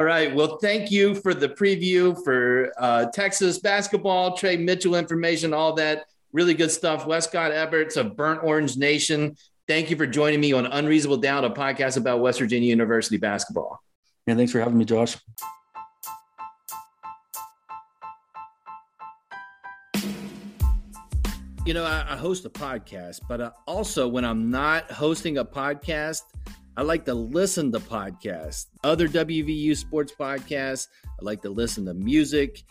All 0.00 0.06
right. 0.06 0.34
Well, 0.34 0.56
thank 0.56 0.90
you 0.90 1.14
for 1.14 1.34
the 1.34 1.50
preview 1.50 2.16
for 2.24 2.72
uh, 2.78 3.10
Texas 3.12 3.58
basketball, 3.58 4.34
Tre 4.34 4.56
Mitchell 4.56 4.94
information, 4.94 5.52
all 5.52 5.74
that 5.74 6.06
really 6.32 6.54
good 6.54 6.70
stuff. 6.70 7.06
Wescott 7.06 7.52
Eberts 7.52 7.98
of 7.98 8.16
Burnt 8.16 8.42
Orange 8.42 8.78
Nation. 8.78 9.36
Thank 9.68 9.90
you 9.90 9.96
for 9.96 10.06
joining 10.06 10.40
me 10.40 10.54
on 10.54 10.64
Unreasonable 10.64 11.18
Doubt, 11.18 11.44
a 11.44 11.50
podcast 11.50 11.98
about 11.98 12.20
West 12.20 12.38
Virginia 12.38 12.66
University 12.66 13.18
basketball. 13.18 13.78
Yeah, 14.26 14.36
thanks 14.36 14.52
for 14.52 14.60
having 14.60 14.78
me, 14.78 14.86
Josh. 14.86 15.18
You 21.66 21.74
know, 21.74 21.84
I, 21.84 22.06
I 22.08 22.16
host 22.16 22.46
a 22.46 22.50
podcast, 22.50 23.20
but 23.28 23.42
I 23.42 23.50
also, 23.66 24.08
when 24.08 24.24
I'm 24.24 24.50
not 24.50 24.90
hosting 24.90 25.36
a 25.36 25.44
podcast, 25.44 26.22
I 26.80 26.82
like 26.82 27.04
to 27.04 27.14
listen 27.14 27.70
to 27.72 27.78
podcasts, 27.78 28.68
other 28.84 29.06
WVU 29.06 29.76
sports 29.76 30.14
podcasts. 30.18 30.88
I 31.04 31.22
like 31.22 31.42
to 31.42 31.50
listen 31.50 31.84
to 31.84 31.92
music. 31.92 32.62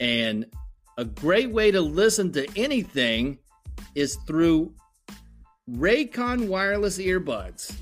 And 0.00 0.46
a 0.96 1.04
great 1.04 1.50
way 1.50 1.70
to 1.72 1.82
listen 1.82 2.32
to 2.32 2.48
anything 2.56 3.38
is 3.94 4.16
through 4.26 4.72
Raycon 5.70 6.48
wireless 6.48 6.96
earbuds. 6.96 7.76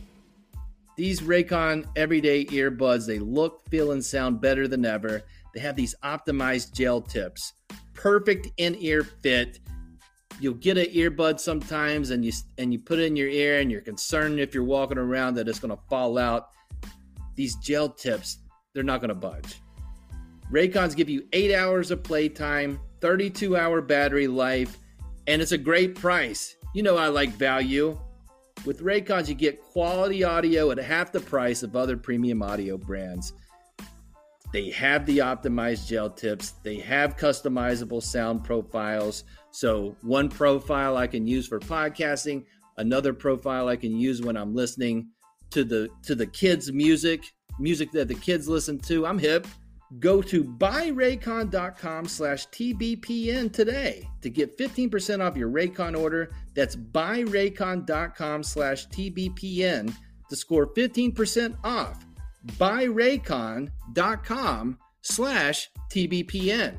These 0.97 1.21
Raycon 1.21 1.87
everyday 1.95 2.47
earbuds, 2.47 3.07
they 3.07 3.21
look, 3.21 3.63
feel, 3.69 3.93
and 3.93 4.05
sound 4.05 4.41
better 4.41 4.67
than 4.67 4.85
ever. 4.85 5.23
They 5.55 5.61
have 5.61 5.77
these 5.77 5.95
optimized 6.03 6.73
gel 6.73 7.01
tips, 7.01 7.53
perfect 7.95 8.49
in-ear 8.57 9.05
fit. 9.05 9.61
You'll 10.39 10.55
get 10.55 10.77
an 10.77 10.87
earbud 10.87 11.41
sometimes 11.41 12.11
and 12.11 12.25
you 12.25 12.33
and 12.59 12.73
you 12.73 12.79
put 12.79 12.99
it 12.99 13.05
in 13.05 13.17
your 13.17 13.29
ear 13.29 13.61
and 13.61 13.71
you're 13.71 13.81
concerned 13.81 14.39
if 14.39 14.55
you're 14.55 14.65
walking 14.65 14.99
around 14.99 15.35
that 15.35 15.49
it's 15.49 15.59
going 15.59 15.75
to 15.75 15.83
fall 15.89 16.19
out. 16.19 16.49
These 17.35 17.57
gel 17.57 17.89
tips, 17.89 18.39
they're 18.75 18.83
not 18.83 19.01
going 19.01 19.09
to 19.09 19.15
budge. 19.15 19.61
Raycons 20.53 20.95
give 20.95 21.09
you 21.09 21.27
8 21.33 21.55
hours 21.55 21.91
of 21.91 22.03
playtime, 22.03 22.79
32 23.01 23.57
hour 23.57 23.81
battery 23.81 24.29
life, 24.29 24.79
and 25.27 25.43
it's 25.43 25.53
a 25.53 25.59
great 25.59 25.95
price. 25.95 26.57
You 26.75 26.83
know 26.83 26.97
I 26.97 27.09
like 27.09 27.31
value. 27.31 27.99
With 28.65 28.83
Raycons, 28.83 29.29
you 29.29 29.35
get 29.35 29.61
quality 29.61 30.25
audio 30.25 30.71
at 30.71 30.79
half 30.79 31.13
the 31.13 31.21
price 31.21 31.63
of 31.63 31.77
other 31.77 31.97
premium 31.97 32.43
audio 32.43 32.77
brands. 32.77 33.33
They 34.57 34.71
have 34.71 35.05
the 35.05 35.19
optimized 35.19 35.87
gel 35.87 36.09
tips, 36.09 36.53
they 36.63 36.77
have 36.77 37.19
customizable 37.19 38.03
sound 38.03 38.43
profiles. 38.43 39.25
So, 39.51 39.95
one 40.01 40.31
profile 40.31 40.97
I 40.97 41.07
can 41.09 41.27
use 41.27 41.47
for 41.47 41.61
podcasting, 41.61 42.47
another 42.79 43.13
profile 43.13 43.69
I 43.69 43.77
can 43.77 43.95
use 43.99 44.23
when 44.23 44.35
I'm 44.35 44.55
listening 44.55 45.09
to 45.51 45.63
the 45.63 45.91
to 46.05 46.15
the 46.15 46.27
kids 46.27 46.73
music, 46.73 47.35
music 47.61 47.93
that 47.93 48.09
the 48.09 48.15
kids 48.15 48.49
listen 48.49 48.79
to. 48.79 49.07
I'm 49.07 49.19
hip. 49.19 49.47
Go 49.99 50.23
to 50.23 50.43
buyraycon.com 50.43 52.07
slash 52.07 52.49
TBPN 52.49 53.53
today 53.53 54.09
to 54.23 54.31
get 54.31 54.57
15% 54.57 55.21
off 55.21 55.37
your 55.37 55.51
Raycon 55.51 56.01
order. 56.01 56.31
That's 56.55 56.77
buyraycon.com 56.77 58.43
slash 58.43 58.89
TBPN 58.89 59.95
to 60.31 60.35
score 60.35 60.67
15% 60.67 61.59
off. 61.63 62.06
Buyraycon.com 62.47 64.79
slash 65.03 65.71
TBPN. 65.93 66.79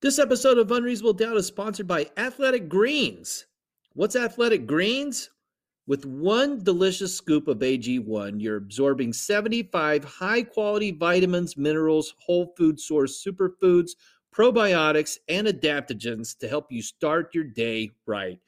This 0.00 0.20
episode 0.20 0.58
of 0.58 0.70
Unreasonable 0.70 1.12
Doubt 1.12 1.36
is 1.36 1.46
sponsored 1.46 1.88
by 1.88 2.06
Athletic 2.16 2.68
Greens. 2.68 3.46
What's 3.94 4.14
Athletic 4.14 4.66
Greens? 4.66 5.30
With 5.88 6.04
one 6.04 6.62
delicious 6.62 7.16
scoop 7.16 7.48
of 7.48 7.58
AG1, 7.58 8.40
you're 8.40 8.58
absorbing 8.58 9.12
75 9.12 10.04
high 10.04 10.42
quality 10.42 10.92
vitamins, 10.92 11.56
minerals, 11.56 12.14
whole 12.18 12.54
food 12.56 12.78
source 12.78 13.24
superfoods, 13.26 13.92
probiotics, 14.32 15.18
and 15.28 15.48
adaptogens 15.48 16.38
to 16.38 16.48
help 16.48 16.70
you 16.70 16.82
start 16.82 17.34
your 17.34 17.44
day 17.44 17.90
right. 18.06 18.38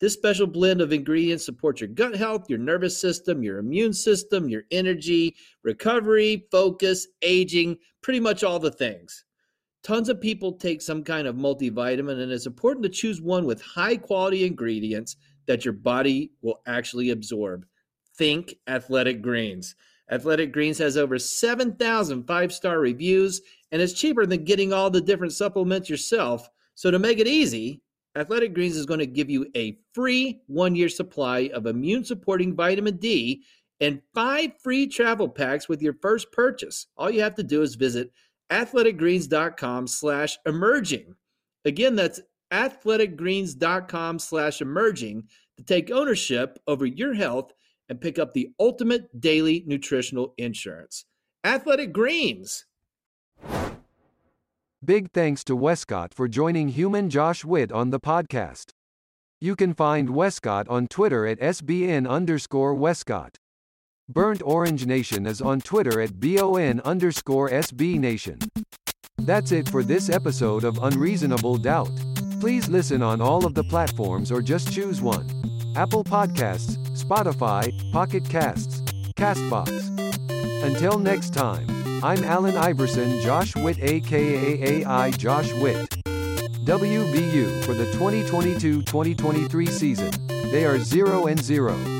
This 0.00 0.14
special 0.14 0.46
blend 0.46 0.80
of 0.80 0.94
ingredients 0.94 1.44
supports 1.44 1.82
your 1.82 1.88
gut 1.88 2.16
health, 2.16 2.48
your 2.48 2.58
nervous 2.58 2.98
system, 2.98 3.42
your 3.42 3.58
immune 3.58 3.92
system, 3.92 4.48
your 4.48 4.62
energy, 4.70 5.36
recovery, 5.62 6.46
focus, 6.50 7.06
aging, 7.20 7.76
pretty 8.02 8.20
much 8.20 8.42
all 8.42 8.58
the 8.58 8.70
things. 8.70 9.24
Tons 9.82 10.08
of 10.08 10.20
people 10.20 10.52
take 10.52 10.80
some 10.80 11.04
kind 11.04 11.26
of 11.26 11.36
multivitamin, 11.36 12.22
and 12.22 12.32
it's 12.32 12.46
important 12.46 12.82
to 12.84 12.88
choose 12.88 13.20
one 13.20 13.44
with 13.44 13.60
high 13.60 13.96
quality 13.96 14.46
ingredients 14.46 15.16
that 15.46 15.64
your 15.66 15.74
body 15.74 16.32
will 16.40 16.60
actually 16.66 17.10
absorb. 17.10 17.66
Think 18.16 18.54
Athletic 18.68 19.20
Greens. 19.20 19.74
Athletic 20.10 20.52
Greens 20.52 20.78
has 20.78 20.96
over 20.96 21.18
7,000 21.18 22.26
five 22.26 22.52
star 22.52 22.80
reviews 22.80 23.40
and 23.70 23.80
it's 23.80 23.92
cheaper 23.92 24.26
than 24.26 24.44
getting 24.44 24.72
all 24.72 24.90
the 24.90 25.00
different 25.00 25.32
supplements 25.32 25.88
yourself. 25.88 26.48
So, 26.74 26.90
to 26.90 26.98
make 26.98 27.18
it 27.18 27.28
easy, 27.28 27.82
Athletic 28.16 28.54
Greens 28.54 28.76
is 28.76 28.86
going 28.86 29.00
to 29.00 29.06
give 29.06 29.30
you 29.30 29.46
a 29.54 29.78
free 29.94 30.40
one 30.46 30.74
year 30.74 30.88
supply 30.88 31.50
of 31.54 31.66
immune 31.66 32.04
supporting 32.04 32.56
vitamin 32.56 32.96
D 32.96 33.44
and 33.80 34.02
five 34.14 34.52
free 34.62 34.86
travel 34.86 35.28
packs 35.28 35.68
with 35.68 35.80
your 35.80 35.94
first 36.02 36.30
purchase. 36.32 36.86
All 36.96 37.10
you 37.10 37.22
have 37.22 37.36
to 37.36 37.42
do 37.42 37.62
is 37.62 37.76
visit 37.76 38.10
athleticgreens.com 38.50 39.86
slash 39.86 40.38
emerging. 40.44 41.14
Again, 41.64 41.94
that's 41.94 42.20
athleticgreens.com 42.52 44.18
slash 44.18 44.60
emerging 44.60 45.28
to 45.56 45.62
take 45.62 45.90
ownership 45.90 46.58
over 46.66 46.84
your 46.84 47.14
health 47.14 47.52
and 47.88 48.00
pick 48.00 48.18
up 48.18 48.32
the 48.32 48.50
ultimate 48.58 49.20
daily 49.20 49.64
nutritional 49.66 50.34
insurance. 50.36 51.04
Athletic 51.44 51.92
Greens. 51.92 52.66
Big 54.82 55.10
thanks 55.12 55.44
to 55.44 55.54
Wescott 55.54 56.14
for 56.14 56.26
joining 56.26 56.70
human 56.70 57.10
Josh 57.10 57.44
Witt 57.44 57.70
on 57.70 57.90
the 57.90 58.00
podcast. 58.00 58.70
You 59.38 59.54
can 59.54 59.74
find 59.74 60.08
Wescott 60.08 60.66
on 60.70 60.86
Twitter 60.86 61.26
at 61.26 61.38
SBN 61.38 62.08
underscore 62.08 62.74
Wescott. 62.74 63.36
Burnt 64.08 64.40
Orange 64.42 64.86
Nation 64.86 65.26
is 65.26 65.42
on 65.42 65.60
Twitter 65.60 66.00
at 66.00 66.18
BON 66.18 66.80
underscore 66.80 67.50
SB 67.50 67.98
Nation. 67.98 68.38
That's 69.18 69.52
it 69.52 69.68
for 69.68 69.82
this 69.82 70.08
episode 70.08 70.64
of 70.64 70.78
Unreasonable 70.78 71.58
Doubt. 71.58 71.90
Please 72.40 72.70
listen 72.70 73.02
on 73.02 73.20
all 73.20 73.44
of 73.44 73.52
the 73.52 73.64
platforms 73.64 74.32
or 74.32 74.40
just 74.40 74.72
choose 74.72 75.02
one. 75.02 75.28
Apple 75.76 76.04
Podcasts, 76.04 76.78
Spotify, 76.96 77.70
Pocket 77.92 78.26
Casts, 78.30 78.80
Castbox. 79.14 79.68
Until 80.64 80.98
next 80.98 81.34
time, 81.34 81.79
I'm 82.02 82.24
Allen 82.24 82.56
Iverson, 82.56 83.20
Josh 83.20 83.54
Witt, 83.54 83.78
aka 83.78 84.82
AI 84.82 85.10
Josh 85.10 85.52
Witt. 85.52 85.86
WVU 86.64 87.62
for 87.64 87.74
the 87.74 87.84
2022-2023 87.92 89.68
season. 89.68 90.10
They 90.50 90.64
are 90.64 90.78
0 90.78 91.26
and 91.26 91.38
0. 91.38 91.99